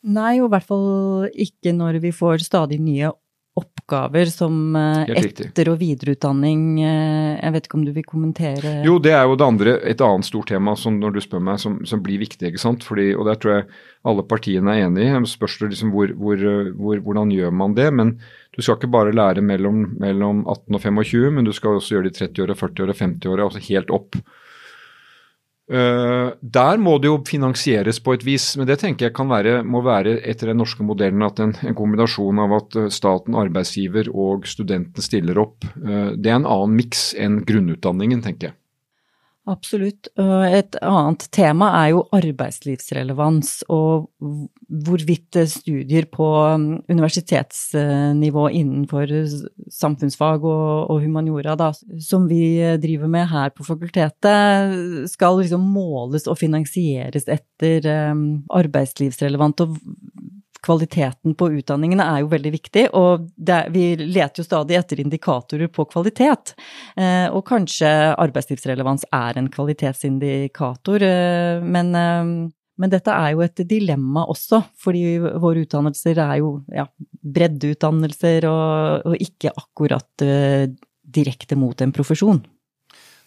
Nei, 0.06 0.36
og 0.38 0.52
i 0.52 0.54
hvert 0.54 0.68
fall 0.70 1.30
ikke 1.34 1.74
når 1.74 2.00
vi 2.04 2.12
får 2.14 2.46
stadig 2.46 2.78
nye 2.84 3.10
oppgaver 3.56 4.28
som 4.28 4.76
eh, 4.76 5.12
etter- 5.16 5.70
og 5.72 5.78
videreutdanning. 5.80 6.64
Eh, 6.84 7.32
jeg 7.40 7.56
vet 7.56 7.68
ikke 7.68 7.78
om 7.80 7.86
du 7.88 7.92
vil 7.96 8.08
kommentere 8.08 8.74
Jo, 8.84 8.98
det 9.00 9.14
er 9.16 9.24
jo 9.24 9.38
det 9.40 9.48
andre, 9.48 9.76
et 9.88 10.04
annet 10.04 10.28
stort 10.28 10.50
tema 10.52 10.76
som 10.80 10.98
når 11.00 11.16
du 11.16 11.22
spør 11.24 11.44
meg, 11.48 11.60
som, 11.64 11.78
som 11.88 12.02
blir 12.04 12.20
viktig. 12.20 12.50
ikke 12.50 12.62
sant? 12.62 12.84
Fordi, 12.84 13.14
og 13.16 13.30
Der 13.30 13.40
tror 13.40 13.56
jeg 13.56 13.68
alle 14.06 14.26
partiene 14.28 14.76
er 14.76 14.90
enige. 14.90 15.24
Spørs 15.32 15.60
det 15.62 15.72
liksom 15.74 15.94
hvor, 15.96 16.12
hvor, 16.20 16.42
hvor, 16.76 17.00
hvordan 17.08 17.32
gjør 17.32 17.56
man 17.56 17.78
det. 17.78 17.88
Men 17.96 18.18
du 18.56 18.62
skal 18.62 18.80
ikke 18.80 18.92
bare 18.92 19.16
lære 19.16 19.44
mellom, 19.46 19.86
mellom 20.00 20.44
18 20.44 20.76
og 20.76 20.82
25, 20.82 21.32
men 21.38 21.48
du 21.48 21.54
skal 21.56 21.80
også 21.80 21.96
gjøre 21.96 22.10
det 22.10 22.16
i 22.16 22.26
30-åra, 22.26 22.58
40-åra, 22.60 22.98
50-åra, 23.02 23.48
altså 23.48 23.64
helt 23.72 23.94
opp. 23.96 24.20
Uh, 25.66 26.36
der 26.42 26.78
må 26.78 27.00
det 27.02 27.10
jo 27.10 27.16
finansieres 27.26 27.98
på 28.06 28.14
et 28.14 28.26
vis, 28.26 28.52
men 28.60 28.68
det 28.70 28.78
tenker 28.84 29.10
jeg 29.10 29.30
være, 29.30 29.64
må 29.66 29.82
være 29.82 30.20
etter 30.22 30.52
den 30.52 30.60
norske 30.62 30.86
modellen 30.86 31.26
at 31.26 31.42
en, 31.42 31.56
en 31.66 31.78
kombinasjon 31.78 32.42
av 32.44 32.54
at 32.60 32.78
eh, 32.78 32.92
staten, 32.94 33.34
arbeidsgiver 33.34 34.12
og 34.14 34.46
studenten 34.46 35.02
stiller 35.02 35.42
opp. 35.42 35.66
Uh, 35.82 36.14
det 36.14 36.30
er 36.30 36.38
en 36.38 36.46
annen 36.46 36.78
miks 36.78 37.08
enn 37.18 37.42
grunnutdanningen, 37.50 38.22
tenker 38.26 38.52
jeg. 38.52 38.58
Absolutt. 39.46 40.08
Et 40.18 40.78
annet 40.82 41.24
tema 41.36 41.68
er 41.84 41.92
jo 41.92 42.00
arbeidslivsrelevans 42.18 43.60
og 43.70 44.08
hvorvidt 44.66 45.38
studier 45.52 46.08
på 46.10 46.26
um, 46.56 46.66
universitetsnivå 46.90 48.48
innenfor 48.58 49.14
samfunnsfag 49.70 50.48
og, 50.50 50.96
humaniora, 51.04 51.54
da, 51.60 51.70
som 52.02 52.26
vi 52.32 52.58
driver 52.82 53.12
med 53.12 53.30
her 53.30 53.54
på 53.54 53.68
fakultetet, 53.68 55.14
skal 55.14 55.38
liksom 55.44 55.70
måles 55.76 56.26
og 56.26 56.40
finansieres 56.42 57.30
etter 57.30 57.86
um, 58.10 58.26
arbeidslivsrelevant. 58.50 59.62
Og 59.62 59.78
kvaliteten 60.66 61.36
på 61.38 61.50
utdanningene 61.60 62.06
er 62.16 62.24
jo 62.24 62.32
veldig 62.32 62.52
viktig, 62.56 62.86
og 62.98 63.28
det, 63.36 63.62
vi 63.76 63.88
leter 64.00 64.42
jo 64.42 64.48
stadig 64.48 64.80
etter 64.80 65.02
indikatorer 65.04 65.70
på 65.74 65.88
kvalitet. 65.92 66.56
Eh, 66.98 67.28
og 67.30 67.46
kanskje 67.48 67.92
arbeidslivsrelevans 68.14 69.08
er 69.14 69.40
en 69.40 69.50
kvalitetsindikator, 69.54 71.06
eh, 71.06 71.66
men, 71.76 71.94
eh, 72.00 72.32
men 72.82 72.92
dette 72.92 73.14
er 73.14 73.36
jo 73.36 73.46
et 73.46 73.64
dilemma 73.70 74.26
også, 74.32 74.64
fordi 74.82 75.06
våre 75.22 75.64
utdannelser 75.64 76.20
er 76.26 76.42
jo 76.42 76.58
ja, 76.74 76.88
breddeutdannelser 77.38 78.50
og, 78.50 79.06
og 79.12 79.22
ikke 79.24 79.54
akkurat 79.56 80.26
direkte 81.16 81.56
mot 81.60 81.80
en 81.82 81.94
profesjon. 81.96 82.44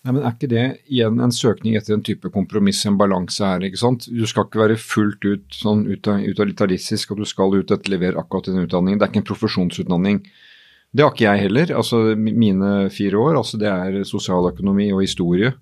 Nei, 0.06 0.12
men 0.14 0.22
Er 0.22 0.34
ikke 0.34 0.50
det 0.50 0.66
igjen 0.86 1.18
en 1.20 1.34
søkning 1.34 1.76
etter 1.76 1.96
en 1.96 2.04
type 2.06 2.30
kompromiss, 2.32 2.84
en 2.86 2.98
balanse 3.00 3.44
her? 3.44 3.64
ikke 3.66 3.80
sant? 3.80 4.06
Du 4.06 4.26
skal 4.30 4.46
ikke 4.46 4.62
være 4.62 4.78
fullt 4.80 5.24
ut 5.26 5.56
sånn 5.58 5.86
utilitaristisk 5.90 7.12
og 7.12 7.22
du 7.22 7.26
skal 7.28 7.56
ut 7.56 7.72
etter 7.74 7.92
levere 7.92 8.20
akkurat 8.20 8.52
den 8.52 8.62
utdanningen. 8.62 9.00
Det 9.00 9.08
er 9.08 9.12
ikke 9.12 9.24
en 9.24 9.32
profesjonsutdanning. 9.32 10.22
Det 10.94 11.04
har 11.04 11.12
ikke 11.12 11.26
jeg 11.26 11.44
heller. 11.48 11.74
altså 11.76 12.02
Mine 12.16 12.90
fire 12.94 13.18
år, 13.18 13.40
altså 13.42 13.58
det 13.60 13.68
er 13.68 14.04
sosialøkonomi 14.08 14.92
og 14.94 15.02
historie 15.04 15.52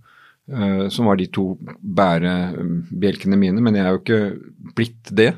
uh, 0.53 0.87
som 0.93 1.09
var 1.11 1.19
de 1.19 1.27
to 1.33 1.57
bærebjelkene 1.81 3.39
mine, 3.41 3.63
men 3.63 3.77
jeg 3.77 3.87
er 3.87 3.95
jo 3.95 4.03
ikke 4.03 4.73
blitt 4.77 5.13
det. 5.17 5.33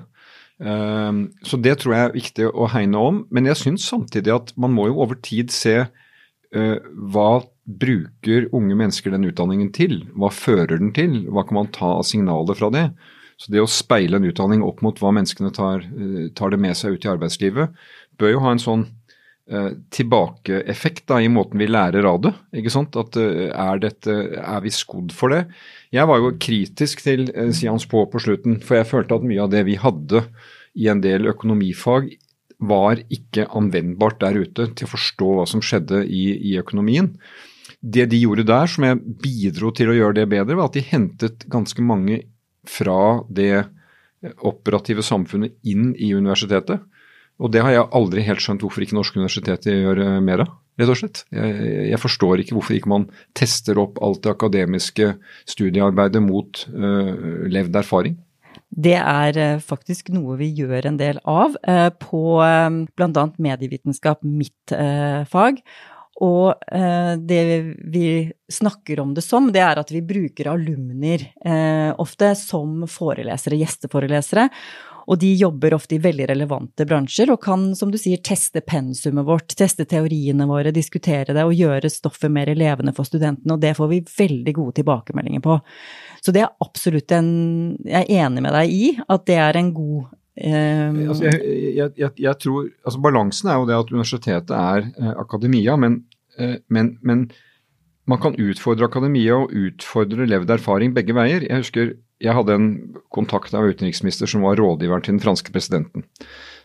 Uh, 0.58 1.28
så 1.46 1.61
det 1.62 1.78
tror 1.80 1.94
jeg 1.94 2.08
er 2.08 2.18
viktig 2.18 2.50
å 2.50 2.68
hegne 2.72 3.04
om. 3.11 3.22
Men 3.30 3.48
jeg 3.48 3.62
syns 3.62 3.88
samtidig 3.88 4.34
at 4.34 4.52
man 4.61 4.74
må 4.74 4.88
jo 4.90 5.00
over 5.04 5.20
tid 5.22 5.54
se 5.54 5.80
uh, 5.87 6.76
hva 6.92 7.30
bruker 7.68 8.48
unge 8.57 8.76
mennesker 8.78 9.12
den 9.12 9.28
utdanningen 9.28 9.70
til? 9.76 10.00
Hva 10.16 10.31
fører 10.33 10.78
den 10.78 10.92
til? 10.96 11.20
Hva 11.28 11.44
kan 11.46 11.61
man 11.61 11.72
ta 11.74 11.98
av 11.98 12.07
signaler 12.09 12.57
fra 12.57 12.70
det? 12.72 12.87
Så 13.38 13.52
det 13.54 13.62
å 13.62 13.70
speile 13.70 14.18
en 14.18 14.26
utdanning 14.26 14.64
opp 14.66 14.81
mot 14.83 14.96
hva 14.98 15.12
menneskene 15.14 15.52
tar, 15.54 15.85
eh, 15.85 16.31
tar 16.35 16.50
det 16.50 16.59
med 16.59 16.76
seg 16.76 16.96
ut 16.96 17.04
i 17.04 17.11
arbeidslivet, 17.12 17.74
bør 18.18 18.33
jo 18.33 18.40
ha 18.42 18.54
en 18.54 18.62
sånn 18.62 18.87
eh, 19.52 19.76
tilbakeeffekt 19.94 21.04
da, 21.12 21.20
i 21.22 21.31
måten 21.31 21.61
vi 21.61 21.68
lærer 21.70 22.09
av 22.09 22.22
det. 22.24 22.33
ikke 22.57 22.72
sant? 22.72 22.96
At 22.98 23.18
eh, 23.20 23.52
er, 23.52 23.83
dette, 23.85 24.16
er 24.42 24.64
vi 24.64 24.72
skodd 24.74 25.12
for 25.14 25.35
det? 25.35 25.44
Jeg 25.94 26.09
var 26.11 26.18
jo 26.18 26.33
kritisk 26.40 27.04
til 27.04 27.28
Sians 27.54 27.87
på 27.87 28.07
på 28.11 28.22
slutten, 28.24 28.59
for 28.64 28.81
jeg 28.81 28.90
følte 28.90 29.20
at 29.20 29.28
mye 29.28 29.44
av 29.44 29.52
det 29.54 29.62
vi 29.68 29.76
hadde 29.78 30.24
i 30.78 30.88
en 30.90 31.04
del 31.04 31.28
økonomifag 31.31 32.11
var 32.59 32.98
ikke 33.07 33.46
anvendbart 33.54 34.18
der 34.24 34.40
ute 34.40 34.66
til 34.74 34.88
å 34.88 34.90
forstå 34.90 35.28
hva 35.37 35.46
som 35.46 35.62
skjedde 35.62 36.02
i, 36.11 36.24
i 36.50 36.57
økonomien. 36.59 37.12
Det 37.78 38.08
de 38.10 38.18
gjorde 38.18 38.46
der, 38.48 38.66
som 38.66 38.84
jeg 38.88 38.98
bidro 39.22 39.70
til 39.74 39.92
å 39.92 39.96
gjøre 39.96 40.20
det 40.20 40.28
bedre, 40.32 40.56
var 40.58 40.70
at 40.70 40.78
de 40.78 40.82
hentet 40.82 41.46
ganske 41.50 41.82
mange 41.84 42.24
fra 42.68 43.22
det 43.30 43.68
operative 44.42 45.04
samfunnet 45.06 45.54
inn 45.68 45.92
i 45.94 46.10
universitetet. 46.14 46.82
Og 47.38 47.52
det 47.54 47.62
har 47.62 47.74
jeg 47.74 47.90
aldri 47.94 48.24
helt 48.26 48.42
skjønt 48.42 48.64
hvorfor 48.64 48.82
ikke 48.82 48.96
norske 48.98 49.18
universiteter 49.20 49.76
gjør 49.76 50.00
eh, 50.02 50.14
mer 50.24 50.42
av. 50.42 50.54
rett 50.78 50.90
og 50.90 50.98
slett. 50.98 51.20
Jeg, 51.34 51.74
jeg, 51.92 52.00
forstår 52.02 52.42
ikke 52.42 52.56
hvorfor 52.56 52.78
ikke 52.78 52.90
man 52.90 53.04
tester 53.38 53.78
opp 53.82 54.00
alt 54.02 54.24
det 54.24 54.32
akademiske 54.34 55.12
studiearbeidet 55.46 56.22
mot 56.22 56.64
uh, 56.70 57.46
levd 57.50 57.78
erfaring. 57.78 58.16
Det 58.68 58.96
er 58.98 59.38
uh, 59.38 59.62
faktisk 59.62 60.10
noe 60.14 60.36
vi 60.38 60.50
gjør 60.58 60.90
en 60.90 60.98
del 60.98 61.18
av 61.26 61.54
uh, 61.62 61.88
på 61.94 62.22
uh, 62.42 62.82
bl.a. 62.98 63.24
medievitenskap, 63.38 64.22
mitt 64.26 64.74
fag. 65.30 65.62
Og 66.24 66.54
eh, 66.74 67.14
det 67.14 67.42
vi 67.78 68.04
snakker 68.50 69.00
om 69.00 69.14
det 69.14 69.22
som, 69.22 69.52
det 69.54 69.62
er 69.62 69.78
at 69.78 69.92
vi 69.94 70.02
bruker 70.02 70.50
alumner 70.50 71.22
eh, 71.44 71.92
ofte 71.94 72.33
som 72.38 72.83
forelesere, 72.90 73.59
gjesteforelesere. 73.61 74.48
Og 75.09 75.16
de 75.22 75.31
jobber 75.40 75.72
ofte 75.72 75.96
i 75.96 76.00
veldig 76.04 76.26
relevante 76.28 76.85
bransjer 76.85 77.31
og 77.33 77.40
kan, 77.40 77.70
som 77.78 77.88
du 77.92 77.96
sier, 77.96 78.20
teste 78.20 78.61
pensumet 78.61 79.24
vårt, 79.24 79.54
teste 79.57 79.87
teoriene 79.88 80.44
våre, 80.50 80.74
diskutere 80.74 81.33
det 81.33 81.46
og 81.48 81.54
gjøre 81.57 81.88
stoffet 81.92 82.33
mer 82.33 82.50
levende 82.52 82.92
for 82.96 83.09
studentene, 83.09 83.54
og 83.54 83.62
det 83.62 83.72
får 83.78 83.88
vi 83.94 84.02
veldig 84.18 84.54
gode 84.59 84.76
tilbakemeldinger 84.83 85.44
på. 85.44 85.57
Så 86.20 86.35
det 86.35 86.44
er 86.44 86.52
absolutt 86.61 87.14
en 87.14 87.31
Jeg 87.87 88.04
er 88.04 88.26
enig 88.26 88.42
med 88.44 88.52
deg 88.52 88.74
i 88.74 88.85
at 89.07 89.24
det 89.31 89.38
er 89.40 89.57
en 89.57 89.72
god 89.72 90.17
Um, 90.38 90.98
altså 91.11 91.24
jeg, 91.24 91.38
jeg, 91.74 91.90
jeg, 91.98 92.11
jeg, 92.22 92.38
tror, 92.38 92.68
altså 92.87 93.01
Balansen 93.03 93.48
er 93.51 93.57
jo 93.59 93.66
det 93.66 93.74
at 93.74 93.88
universitetet 93.90 94.53
er 94.55 94.85
eh, 94.87 95.14
akademia, 95.18 95.74
men 95.77 95.96
Eh, 96.38 96.57
men, 96.68 96.96
men, 97.03 97.29
man 98.09 98.20
kan 98.22 98.37
utfordre 98.40 98.88
akademia 98.88 99.37
og 99.37 99.53
utfordre 99.53 100.27
levd 100.29 100.53
erfaring 100.55 100.94
begge 100.96 101.16
veier. 101.16 101.44
Jeg 101.44 101.64
husker 101.64 101.96
jeg 102.18 102.35
hadde 102.35 102.55
en 102.57 102.70
kontakt 103.14 103.53
av 103.55 103.68
utenriksminister 103.68 104.27
som 104.27 104.42
var 104.42 104.57
rådgiveren 104.59 105.05
til 105.05 105.14
den 105.14 105.22
franske 105.22 105.53
presidenten. 105.55 106.07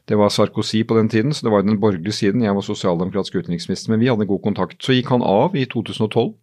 Det 0.09 0.17
var 0.17 0.31
Sarkozy 0.33 0.81
på 0.87 0.97
den 0.97 1.11
tiden, 1.11 1.33
så 1.33 1.45
det 1.45 1.51
var 1.53 1.61
den 1.61 1.77
borgerlige 1.79 2.15
siden. 2.15 2.41
Jeg 2.41 2.55
var 2.55 2.65
sosialdemokratisk 2.65 3.35
utenriksminister, 3.35 3.91
men 3.91 4.01
vi 4.01 4.09
hadde 4.09 4.25
god 4.25 4.41
kontakt. 4.43 4.79
Så 4.81 4.95
gikk 4.95 5.11
han 5.13 5.21
av 5.21 5.55
i 5.55 5.67
2012, 5.69 6.33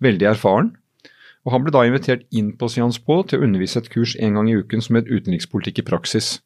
veldig 0.00 0.30
erfaren. 0.32 0.72
Og 1.44 1.52
Han 1.52 1.62
ble 1.62 1.70
da 1.70 1.84
invitert 1.86 2.24
inn 2.34 2.56
på 2.58 2.66
Sciences 2.66 2.98
Po 2.98 3.20
til 3.22 3.38
å 3.38 3.46
undervise 3.46 3.78
et 3.78 3.90
kurs 3.92 4.16
en 4.18 4.34
gang 4.34 4.48
i 4.50 4.56
uken 4.56 4.82
som 4.82 4.96
het 4.98 5.06
utenrikspolitikk 5.06 5.84
i 5.84 5.86
praksis. 5.86 6.40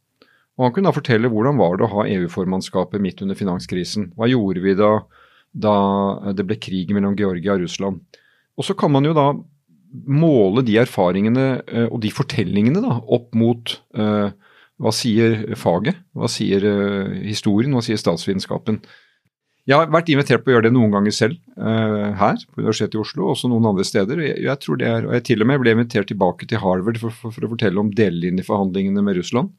Og 0.60 0.66
Han 0.66 0.76
kunne 0.76 0.92
da 0.92 0.92
fortelle 0.92 1.30
hvordan 1.32 1.56
var 1.56 1.80
det 1.80 1.86
å 1.86 1.94
ha 1.94 2.04
EU-formannskapet 2.04 3.00
midt 3.00 3.24
under 3.24 3.38
finanskrisen. 3.38 4.10
Hva 4.20 4.28
gjorde 4.28 4.60
vi 4.60 4.76
da? 4.76 4.98
da 5.50 5.74
det 6.36 6.46
ble 6.46 6.58
krig 6.62 6.92
mellom 6.94 7.16
Georgia 7.18 7.56
og 7.56 7.64
Russland. 7.64 8.00
Og 8.58 8.66
så 8.66 8.76
kan 8.78 8.92
man 8.92 9.06
jo 9.06 9.14
da 9.16 9.32
måle 9.90 10.62
de 10.66 10.76
erfaringene 10.78 11.46
eh, 11.66 11.86
og 11.88 11.98
de 12.04 12.12
fortellingene 12.14 12.82
da, 12.84 13.00
opp 13.10 13.32
mot 13.34 13.72
uh, 13.98 14.30
hva 14.80 14.92
sier 14.94 15.56
faget, 15.58 15.98
hva 16.14 16.28
sier 16.30 16.62
uh, 16.62 17.16
historien, 17.24 17.74
hva 17.74 17.82
sier 17.82 17.98
statsvitenskapen. 17.98 18.78
Jeg 19.66 19.76
har 19.76 19.90
vært 19.92 20.12
invitert 20.12 20.44
på 20.44 20.52
å 20.52 20.54
gjøre 20.54 20.68
det 20.68 20.74
noen 20.76 20.94
ganger 20.94 21.14
selv 21.14 21.40
uh, 21.58 22.14
her 22.20 22.38
på 22.46 22.62
Universitetet 22.62 22.94
i 22.94 23.02
Oslo, 23.02 23.26
og 23.26 23.34
også 23.34 23.50
noen 23.50 23.66
andre 23.72 23.88
steder. 23.88 24.22
Jeg, 24.28 24.38
jeg, 24.46 24.62
tror 24.62 24.78
det 24.78 24.88
er, 24.92 25.08
og 25.08 25.16
jeg 25.16 25.26
til 25.26 25.42
og 25.42 25.50
med 25.50 25.60
ble 25.64 25.74
invitert 25.74 26.10
tilbake 26.12 26.46
til 26.46 26.62
Harvard 26.62 27.02
for, 27.02 27.16
for, 27.16 27.34
for 27.34 27.48
å 27.48 27.50
fortelle 27.56 27.82
om 27.82 27.90
delelinjeforhandlingene 27.98 29.04
med 29.08 29.18
Russland. 29.18 29.50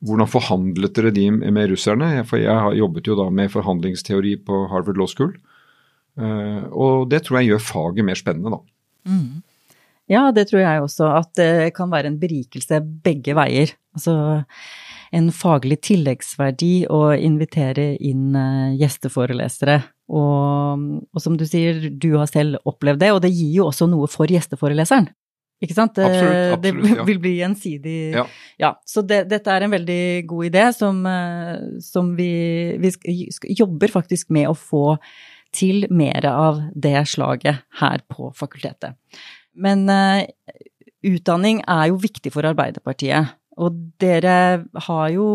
Hvordan 0.00 0.30
forhandlet 0.32 0.96
dere 0.96 1.12
de 1.12 1.26
med 1.30 1.70
russerne? 1.72 2.24
For 2.28 2.40
jeg 2.40 2.56
har 2.56 2.76
jobbet 2.76 3.08
jo 3.10 3.18
da 3.18 3.28
med 3.34 3.52
forhandlingsteori 3.52 4.38
på 4.46 4.64
Harvard 4.72 5.00
Law 5.00 5.10
School. 5.10 5.34
Eh, 6.20 6.62
og 6.72 7.10
det 7.12 7.24
tror 7.26 7.40
jeg 7.40 7.52
gjør 7.52 7.66
faget 7.68 8.06
mer 8.08 8.18
spennende, 8.18 8.56
da. 8.56 8.60
Mm. 9.10 9.42
Ja, 10.10 10.30
det 10.34 10.48
tror 10.50 10.64
jeg 10.64 10.86
også. 10.86 11.10
At 11.20 11.34
det 11.38 11.74
kan 11.76 11.92
være 11.92 12.10
en 12.10 12.20
berikelse 12.20 12.80
begge 13.04 13.36
veier. 13.38 13.76
Altså 13.94 14.16
en 15.14 15.30
faglig 15.34 15.80
tilleggsverdi 15.86 16.86
å 16.90 17.00
invitere 17.18 17.92
inn 17.98 18.36
eh, 18.38 18.76
gjesteforelesere. 18.80 19.80
Og, 20.10 20.84
og, 21.10 21.22
som 21.22 21.36
du 21.38 21.44
sier, 21.46 21.88
du 21.90 22.12
har 22.16 22.30
selv 22.30 22.58
opplevd 22.66 23.02
det, 23.02 23.12
og 23.14 23.22
det 23.24 23.32
gir 23.34 23.60
jo 23.60 23.68
også 23.70 23.90
noe 23.90 24.10
for 24.10 24.30
gjesteforeleseren. 24.30 25.10
Ikke 25.60 25.76
sant? 25.76 25.92
Det, 25.96 26.06
absolutt, 26.06 26.54
absolutt, 26.56 26.94
det 26.96 27.04
vil 27.10 27.18
bli 27.20 27.34
gjensidig 27.42 27.96
ja. 28.16 28.22
ja. 28.62 28.70
Så 28.88 29.02
det, 29.04 29.26
dette 29.28 29.52
er 29.52 29.66
en 29.66 29.74
veldig 29.74 30.04
god 30.30 30.48
idé 30.48 30.62
som, 30.72 31.02
eh, 31.08 31.58
som 31.84 32.14
vi, 32.16 32.30
vi, 32.80 32.92
jobber 33.58 33.92
faktisk 33.92 34.32
med 34.32 34.48
å 34.48 34.56
få 34.56 34.96
til 35.52 35.84
mer 35.92 36.24
av 36.30 36.62
det 36.72 36.96
slaget 37.10 37.64
her 37.80 38.04
på 38.08 38.30
fakultetet. 38.38 38.94
Men 39.58 39.82
uh, 39.90 40.22
utdanning 41.02 41.58
er 41.66 41.90
jo 41.90 41.98
viktig 42.00 42.30
for 42.32 42.46
Arbeiderpartiet. 42.46 43.34
Og 43.60 43.74
dere 44.00 44.62
har 44.86 45.08
jo 45.10 45.26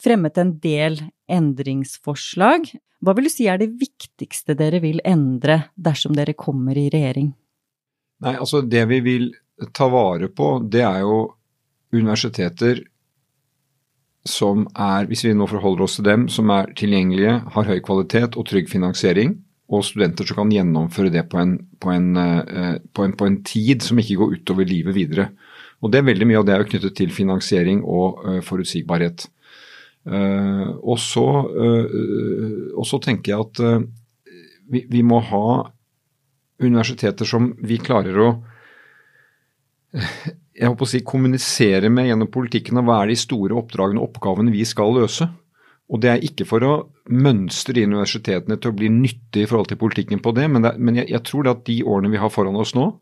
fremmet 0.00 0.38
en 0.40 0.54
del 0.62 1.00
endringsforslag. 1.30 2.70
Hva 3.02 3.16
vil 3.16 3.26
du 3.26 3.32
si 3.32 3.48
er 3.50 3.60
det 3.60 3.72
viktigste 3.80 4.56
dere 4.56 4.80
vil 4.84 5.02
endre 5.02 5.64
dersom 5.74 6.14
dere 6.16 6.38
kommer 6.38 6.78
i 6.78 6.88
regjering? 6.92 7.32
Nei, 8.20 8.34
altså 8.36 8.60
det 8.62 8.84
vi 8.90 9.00
vil 9.04 9.28
ta 9.76 9.88
vare 9.92 10.28
på, 10.32 10.58
det 10.72 10.82
er 10.84 11.02
jo 11.04 11.20
universiteter 11.92 12.82
som 14.28 14.66
er, 14.76 15.06
hvis 15.08 15.24
vi 15.24 15.32
nå 15.36 15.46
forholder 15.48 15.86
oss 15.86 15.96
til 15.96 16.06
dem, 16.06 16.26
som 16.28 16.50
er 16.52 16.72
tilgjengelige, 16.76 17.38
har 17.54 17.70
høy 17.70 17.80
kvalitet 17.84 18.36
og 18.36 18.46
trygg 18.50 18.68
finansiering, 18.70 19.38
og 19.70 19.84
studenter 19.86 20.26
som 20.26 20.40
kan 20.40 20.52
gjennomføre 20.52 21.12
det 21.14 21.24
på 21.30 21.38
en, 21.40 21.54
på 21.80 21.92
en, 21.94 22.08
eh, 22.18 22.76
på 22.92 23.06
en, 23.06 23.14
på 23.16 23.28
en 23.28 23.38
tid 23.46 23.84
som 23.86 24.00
ikke 24.02 24.18
går 24.18 24.34
utover 24.40 24.68
livet 24.68 24.96
videre. 24.96 25.28
Og 25.80 25.92
det 25.92 26.00
er 26.00 26.08
Veldig 26.10 26.26
mye 26.28 26.40
av 26.40 26.46
det 26.46 26.54
er 26.54 26.64
jo 26.64 26.70
knyttet 26.72 26.96
til 26.98 27.12
finansiering 27.14 27.84
og 27.88 28.20
uh, 28.26 28.40
forutsigbarhet. 28.44 29.28
Uh, 30.04 30.76
og, 30.82 30.98
så, 31.00 32.98
tenker 33.04 33.32
jeg 33.32 33.40
at 33.46 33.62
vi, 34.68 34.84
vi, 34.90 35.02
må 35.06 35.20
ha 35.30 35.70
universiteter 36.60 37.28
som 37.28 37.52
vi 37.64 37.80
klarer 37.82 38.20
å 38.20 38.30
jeg 40.60 40.68
håper 40.68 40.86
å 40.86 40.88
si, 40.88 41.00
kommunisere 41.06 41.90
med 41.90 42.10
gjennom 42.10 42.30
politikken 42.30 42.78
og 42.78 42.86
hva 42.86 43.00
er 43.02 43.10
de 43.10 43.18
store 43.18 43.56
oppdragene 43.58 44.02
og 44.02 44.10
oppgavene 44.10 44.52
vi 44.54 44.62
skal 44.68 44.92
løse. 44.94 45.26
Og 45.90 45.98
Det 46.02 46.10
er 46.12 46.22
ikke 46.22 46.46
for 46.46 46.62
å 46.62 46.74
mønstre 47.10 47.82
universitetene 47.82 48.60
til 48.60 48.70
å 48.70 48.76
bli 48.78 48.90
nyttige 48.94 49.46
i 49.46 49.50
forhold 49.50 49.72
til 49.72 49.80
politikken 49.80 50.20
på 50.22 50.32
det, 50.36 50.46
men, 50.46 50.62
det, 50.62 50.76
men 50.78 51.00
jeg, 51.00 51.08
jeg, 51.10 51.22
tror 51.26 51.50
at 51.50 51.64
de 51.66 51.80
årene 51.82 52.12
vi 52.12 52.20
har 52.22 52.30
foran 52.30 52.58
oss 52.60 52.76
nå, 52.78 52.92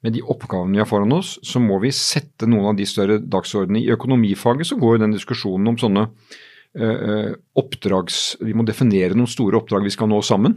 med 0.00 0.16
de 0.16 0.22
oppgavene 0.24 0.78
vi 0.78 0.80
har 0.80 0.88
foran 0.88 1.12
oss, 1.12 1.34
så 1.44 1.60
må 1.60 1.76
vi 1.82 1.92
sette 1.92 2.48
noen 2.48 2.70
av 2.70 2.78
de 2.78 2.86
større 2.88 3.18
dagsordenene. 3.20 3.82
I 3.84 3.92
økonomifaget 3.92 4.70
så 4.70 4.78
går 4.80 5.02
den 5.02 5.12
diskusjonen 5.12 5.68
om 5.68 5.76
sånne 5.80 6.06
øh, 6.80 7.34
oppdrags... 7.60 8.38
Vi 8.40 8.56
må 8.56 8.64
definere 8.64 9.18
noen 9.18 9.28
store 9.28 9.60
oppdrag 9.60 9.84
vi 9.84 9.92
skal 9.92 10.08
nå 10.08 10.22
sammen. 10.24 10.56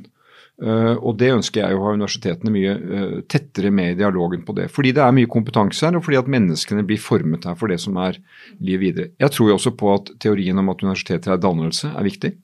Uh, 0.61 0.99
og 1.01 1.15
det 1.17 1.31
ønsker 1.33 1.63
jeg 1.63 1.75
å 1.75 1.81
ha 1.81 1.91
universitetene 1.97 2.51
mye 2.53 2.73
uh, 2.77 3.15
tettere 3.25 3.71
med 3.73 3.95
i 3.95 3.97
dialogen 3.97 4.43
på 4.45 4.53
det. 4.59 4.67
Fordi 4.71 4.91
det 4.93 5.01
er 5.01 5.15
mye 5.15 5.29
kompetanse 5.31 5.87
her, 5.87 5.97
og 5.97 6.05
fordi 6.05 6.19
at 6.21 6.29
menneskene 6.29 6.85
blir 6.85 7.01
formet 7.01 7.47
her 7.49 7.57
for 7.57 7.73
det 7.73 7.79
som 7.81 7.97
er 7.97 8.19
livet 8.59 8.83
videre. 8.83 9.09
Jeg 9.23 9.33
tror 9.33 9.49
jo 9.49 9.57
også 9.57 9.73
på 9.79 9.89
at 9.95 10.13
teorien 10.21 10.61
om 10.61 10.69
at 10.69 10.85
universiteter 10.85 11.33
er 11.33 11.41
dannelse, 11.41 11.89
er 11.89 12.05
viktig. 12.05 12.35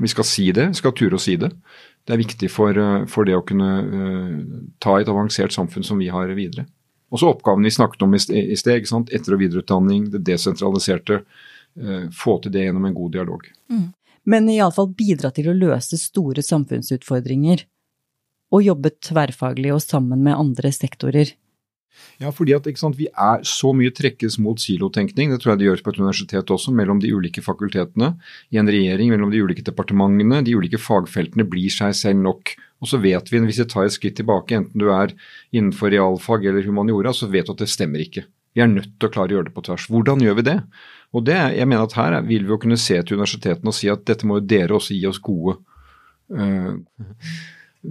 Vi 0.00 0.08
skal 0.08 0.26
si 0.26 0.48
det, 0.56 0.70
vi 0.72 0.80
skal 0.80 0.96
ture 0.96 1.20
å 1.20 1.22
si 1.22 1.36
det. 1.38 1.52
Det 2.08 2.16
er 2.16 2.22
viktig 2.24 2.50
for, 2.50 2.72
uh, 2.72 3.04
for 3.12 3.28
det 3.28 3.36
å 3.36 3.44
kunne 3.46 3.70
ta 4.82 4.96
et 4.98 5.12
avansert 5.12 5.52
samfunn 5.52 5.84
som 5.86 6.00
vi 6.00 6.08
har 6.10 6.32
videre. 6.32 6.64
Også 7.12 7.28
oppgaven 7.28 7.68
vi 7.68 7.76
snakket 7.76 8.06
om 8.06 8.16
i 8.16 8.22
sted, 8.56 8.88
etter- 8.88 9.36
og 9.36 9.42
videreutdanning, 9.44 10.08
det 10.14 10.24
desentraliserte. 10.24 11.24
få 12.12 12.34
til 12.42 12.52
det 12.52 12.66
gjennom 12.66 12.84
en 12.84 12.94
god 12.94 13.12
dialog. 13.12 13.46
Mm 13.72 13.86
men 14.28 14.48
iallfall 14.50 14.90
bidra 14.96 15.32
til 15.34 15.50
å 15.50 15.56
løse 15.56 15.98
store 16.00 16.44
samfunnsutfordringer. 16.46 17.66
Og 18.52 18.66
jobbe 18.66 18.92
tverrfaglig 19.00 19.72
og 19.74 19.80
sammen 19.84 20.20
med 20.24 20.36
andre 20.36 20.72
sektorer. 20.74 21.32
Ja, 22.20 22.30
fordi 22.32 22.54
at 22.56 22.66
sant, 22.80 22.96
vi 22.96 23.08
er 23.10 23.42
så 23.46 23.72
mye 23.76 23.92
trekkes 23.94 24.38
mot 24.42 24.60
silotenkning, 24.60 25.32
det 25.32 25.40
tror 25.42 25.52
jeg 25.52 25.62
det 25.62 25.68
gjøres 25.68 25.84
på 25.84 25.92
et 25.92 26.00
universitet 26.00 26.52
også, 26.54 26.72
mellom 26.74 27.00
de 27.02 27.12
ulike 27.12 27.44
fakultetene, 27.44 28.14
i 28.52 28.60
en 28.60 28.70
regjering, 28.70 29.12
mellom 29.12 29.32
de 29.32 29.42
ulike 29.44 29.64
departementene. 29.66 30.42
De 30.46 30.56
ulike 30.56 30.80
fagfeltene 30.80 31.46
blir 31.48 31.72
seg 31.72 31.96
selv 31.98 32.22
nok. 32.24 32.54
Og 32.82 32.90
så 32.90 33.00
vet 33.02 33.28
vi, 33.30 33.42
hvis 33.46 33.60
vi 33.62 33.68
tar 33.70 33.86
et 33.86 33.96
skritt 33.96 34.16
tilbake, 34.20 34.56
enten 34.58 34.82
du 34.82 34.88
er 34.94 35.14
innenfor 35.52 35.92
realfag 35.92 36.48
eller 36.48 36.66
humaniora, 36.66 37.12
så 37.14 37.28
vet 37.30 37.48
du 37.48 37.54
at 37.54 37.64
det 37.64 37.70
stemmer 37.72 38.02
ikke. 38.04 38.24
Vi 38.52 38.62
er 38.64 38.68
nødt 38.68 38.94
til 38.98 39.08
å 39.08 39.12
klare 39.12 39.32
å 39.32 39.38
gjøre 39.38 39.48
det 39.48 39.54
på 39.56 39.64
tvers. 39.64 39.88
Hvordan 39.92 40.22
gjør 40.24 40.38
vi 40.40 40.46
det? 40.50 40.58
Og 41.12 41.24
det, 41.28 41.38
jeg 41.56 41.68
mener 41.68 41.88
at 41.88 41.96
Her 41.96 42.18
vil 42.26 42.46
vi 42.46 42.54
jo 42.54 42.60
kunne 42.60 42.80
se 42.80 42.98
til 43.00 43.18
universitetene 43.18 43.72
og 43.72 43.76
si 43.76 43.90
at 43.92 44.04
dette 44.08 44.28
må 44.28 44.38
jo 44.40 44.46
dere 44.52 44.76
også 44.76 44.96
gi 44.96 45.08
oss 45.08 45.20
gode 45.22 45.58
øh, 46.32 46.78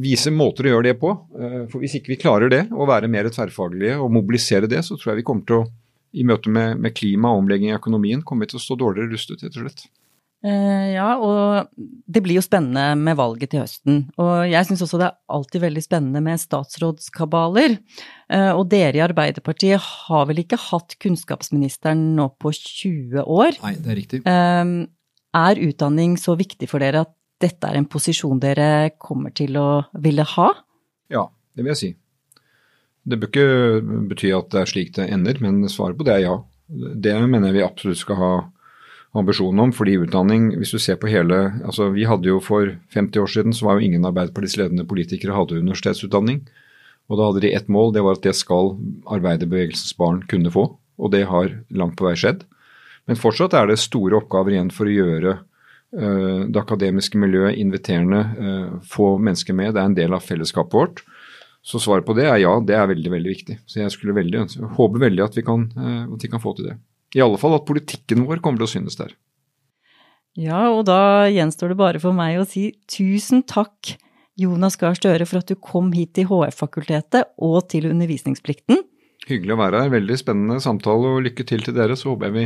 Vise 0.01 0.31
måter 0.31 0.69
å 0.69 0.71
gjøre 0.75 0.87
det 0.87 0.95
på. 1.01 1.11
Øh, 1.35 1.63
for 1.71 1.83
Hvis 1.83 1.97
ikke 1.97 2.13
vi 2.13 2.21
klarer 2.21 2.51
det, 2.53 2.61
å 2.71 2.87
være 2.87 3.09
mer 3.11 3.27
tverrfaglige 3.33 3.97
og 3.99 4.13
mobilisere 4.15 4.69
det, 4.71 4.85
så 4.87 4.95
tror 4.95 5.11
jeg 5.11 5.21
vi 5.21 5.27
kommer 5.27 5.47
til 5.49 5.59
å 5.59 5.67
i 6.11 6.25
møte 6.27 6.51
med, 6.51 6.79
med 6.81 6.95
klima 6.95 7.31
og 7.31 7.45
omlegging 7.45 7.71
i 7.71 7.77
økonomien 7.77 8.23
kommer 8.27 8.45
vi 8.45 8.53
til 8.53 8.59
å 8.59 8.63
stå 8.65 8.77
dårligere 8.79 9.13
rustet, 9.13 9.43
rett 9.45 9.55
og 9.55 9.63
slett. 9.63 9.85
Eh, 10.41 10.87
ja, 10.95 11.19
og 11.21 11.69
det 12.09 12.23
blir 12.25 12.39
jo 12.39 12.43
spennende 12.43 12.95
med 12.97 13.17
valget 13.19 13.51
til 13.53 13.61
høsten. 13.61 13.99
Og 14.21 14.49
jeg 14.49 14.65
syns 14.67 14.81
også 14.87 14.97
det 14.97 15.07
er 15.11 15.19
alltid 15.37 15.61
veldig 15.61 15.83
spennende 15.85 16.23
med 16.25 16.41
statsrådskabaler. 16.41 17.77
Eh, 18.31 18.49
og 18.49 18.65
dere 18.71 18.97
i 18.97 19.03
Arbeiderpartiet 19.05 19.81
har 19.85 20.25
vel 20.29 20.41
ikke 20.41 20.59
hatt 20.69 20.97
kunnskapsministeren 21.03 22.11
nå 22.17 22.31
på 22.41 22.53
20 22.57 23.21
år? 23.21 23.59
Nei, 23.61 23.75
det 23.77 23.93
er 23.93 23.99
riktig. 24.01 24.21
Eh, 24.25 24.75
er 25.41 25.63
utdanning 25.69 26.17
så 26.19 26.35
viktig 26.39 26.69
for 26.71 26.83
dere 26.83 27.05
at 27.05 27.13
dette 27.41 27.69
er 27.69 27.77
en 27.77 27.89
posisjon 27.89 28.41
dere 28.41 28.91
kommer 29.01 29.33
til 29.33 29.57
å 29.57 29.67
ville 30.01 30.25
ha? 30.35 30.49
Ja, 31.13 31.27
det 31.55 31.65
vil 31.65 31.73
jeg 31.73 31.81
si. 31.81 31.91
Det 33.01 33.17
bør 33.17 33.31
ikke 33.31 34.01
bety 34.09 34.33
at 34.35 34.49
det 34.53 34.61
er 34.61 34.69
slik 34.69 34.91
det 34.97 35.07
ender, 35.09 35.37
men 35.41 35.63
svaret 35.69 35.97
på 35.97 36.05
det 36.05 36.17
er 36.17 36.25
ja. 36.27 36.35
Det 36.71 37.15
mener 37.25 37.49
jeg 37.49 37.57
vi 37.57 37.63
absolutt 37.65 37.99
skal 37.99 38.19
ha 38.19 38.33
ambisjon 39.17 39.59
om. 39.59 39.71
fordi 39.75 39.97
utdanning, 39.99 40.51
hvis 40.57 40.71
du 40.71 40.79
ser 40.79 40.95
på 40.95 41.09
hele, 41.11 41.53
altså 41.65 41.89
Vi 41.91 42.05
hadde 42.05 42.27
jo 42.27 42.39
for 42.39 42.77
50 42.93 43.19
år 43.19 43.27
siden 43.27 43.53
så 43.53 43.65
var 43.65 43.79
jo 43.79 43.87
ingen 43.87 44.05
Arbeiderpartiets 44.05 44.57
ledende 44.57 44.87
politikere 44.87 45.35
hadde 45.35 45.59
universitetsutdanning. 45.59 46.47
Og 47.09 47.17
da 47.17 47.27
hadde 47.27 47.41
de 47.43 47.53
ett 47.53 47.67
mål, 47.67 47.93
det 47.93 48.03
var 48.03 48.15
at 48.15 48.23
det 48.23 48.35
skal 48.35 48.77
arbeiderbevegelsens 49.05 49.97
barn 49.97 50.21
kunne 50.23 50.51
få. 50.51 50.77
Og 50.97 51.11
det 51.11 51.25
har 51.27 51.57
langt 51.69 51.97
på 51.99 52.07
vei 52.07 52.15
skjedd. 52.15 52.45
Men 53.09 53.19
fortsatt 53.19 53.53
er 53.57 53.67
det 53.67 53.81
store 53.81 54.21
oppgaver 54.21 54.55
igjen 54.55 54.71
for 54.71 54.87
å 54.87 54.93
gjøre 54.93 55.33
uh, 55.41 56.47
det 56.47 56.61
akademiske 56.61 57.19
miljøet 57.19 57.57
inviterende, 57.59 58.21
uh, 58.37 58.77
få 58.87 59.17
mennesker 59.19 59.57
med. 59.57 59.73
Det 59.73 59.81
er 59.81 59.89
en 59.89 59.97
del 59.97 60.15
av 60.15 60.23
fellesskapet 60.23 60.77
vårt. 60.77 61.03
Så 61.61 61.81
svaret 61.81 62.07
på 62.07 62.15
det 62.17 62.29
er 62.29 62.39
ja, 62.41 62.53
det 62.63 62.77
er 62.77 62.87
veldig 62.89 63.11
veldig 63.11 63.33
viktig. 63.33 63.57
Så 63.67 63.81
jeg 63.81 63.91
skulle 63.91 64.15
veldig, 64.15 64.45
håper 64.77 65.03
veldig 65.03 65.25
at 65.25 65.35
vi, 65.35 65.43
kan, 65.45 65.67
uh, 65.75 66.05
at 66.13 66.23
vi 66.23 66.31
kan 66.31 66.43
få 66.43 66.55
til 66.55 66.71
det. 66.71 66.77
I 67.15 67.23
alle 67.23 67.39
fall 67.41 67.57
at 67.57 67.67
politikken 67.67 68.25
vår 68.27 68.39
kommer 68.43 68.61
til 68.61 68.69
å 68.69 68.73
synes 68.75 68.99
der. 68.99 69.15
Ja, 70.39 70.69
og 70.71 70.85
da 70.87 71.27
gjenstår 71.27 71.73
det 71.73 71.79
bare 71.81 71.99
for 71.99 72.15
meg 72.15 72.39
å 72.39 72.47
si 72.47 72.69
tusen 72.87 73.43
takk, 73.43 73.97
Jonas 74.39 74.77
Gahr 74.79 74.95
Støre, 74.95 75.27
for 75.27 75.41
at 75.41 75.51
du 75.51 75.57
kom 75.59 75.91
hit 75.91 76.13
til 76.15 76.29
HF-fakultetet 76.29 77.35
og 77.43 77.67
til 77.71 77.89
undervisningsplikten. 77.91 78.79
Hyggelig 79.27 79.53
å 79.53 79.59
være 79.59 79.83
her. 79.83 79.93
Veldig 79.93 80.17
spennende 80.17 80.61
samtale, 80.63 81.17
og 81.17 81.25
lykke 81.27 81.45
til 81.47 81.67
til 81.67 81.75
dere. 81.77 81.99
Så 81.99 82.13
håper 82.13 82.31
jeg 82.31 82.37
vi 82.37 82.45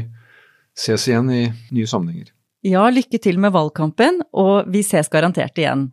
ses 0.75 1.08
igjen 1.08 1.30
i 1.32 1.43
nye 1.78 1.88
sammenhenger. 1.88 2.34
Ja, 2.65 2.88
lykke 2.89 3.21
til 3.21 3.38
med 3.39 3.54
valgkampen, 3.54 4.23
og 4.34 4.71
vi 4.73 4.82
ses 4.84 5.12
garantert 5.13 5.62
igjen. 5.62 5.91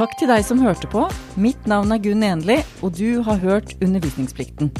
Takk 0.00 0.14
til 0.16 0.30
deg 0.30 0.40
som 0.48 0.62
hørte 0.64 0.88
på. 0.88 1.02
Mitt 1.36 1.66
navn 1.68 1.92
er 1.92 1.98
Gunn 2.00 2.22
Enli, 2.24 2.54
og 2.80 2.94
du 2.96 3.20
har 3.26 3.36
hørt 3.42 3.74
Undervisningsplikten. 3.84 4.70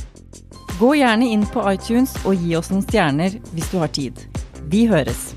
Gå 0.78 0.94
gjerne 0.96 1.28
inn 1.28 1.44
på 1.44 1.60
iTunes 1.68 2.14
og 2.24 2.40
gi 2.40 2.56
oss 2.56 2.72
noen 2.72 2.86
stjerner 2.86 3.36
hvis 3.52 3.68
du 3.68 3.76
har 3.82 3.92
tid. 3.92 4.24
Vi 4.72 4.86
høres! 4.88 5.34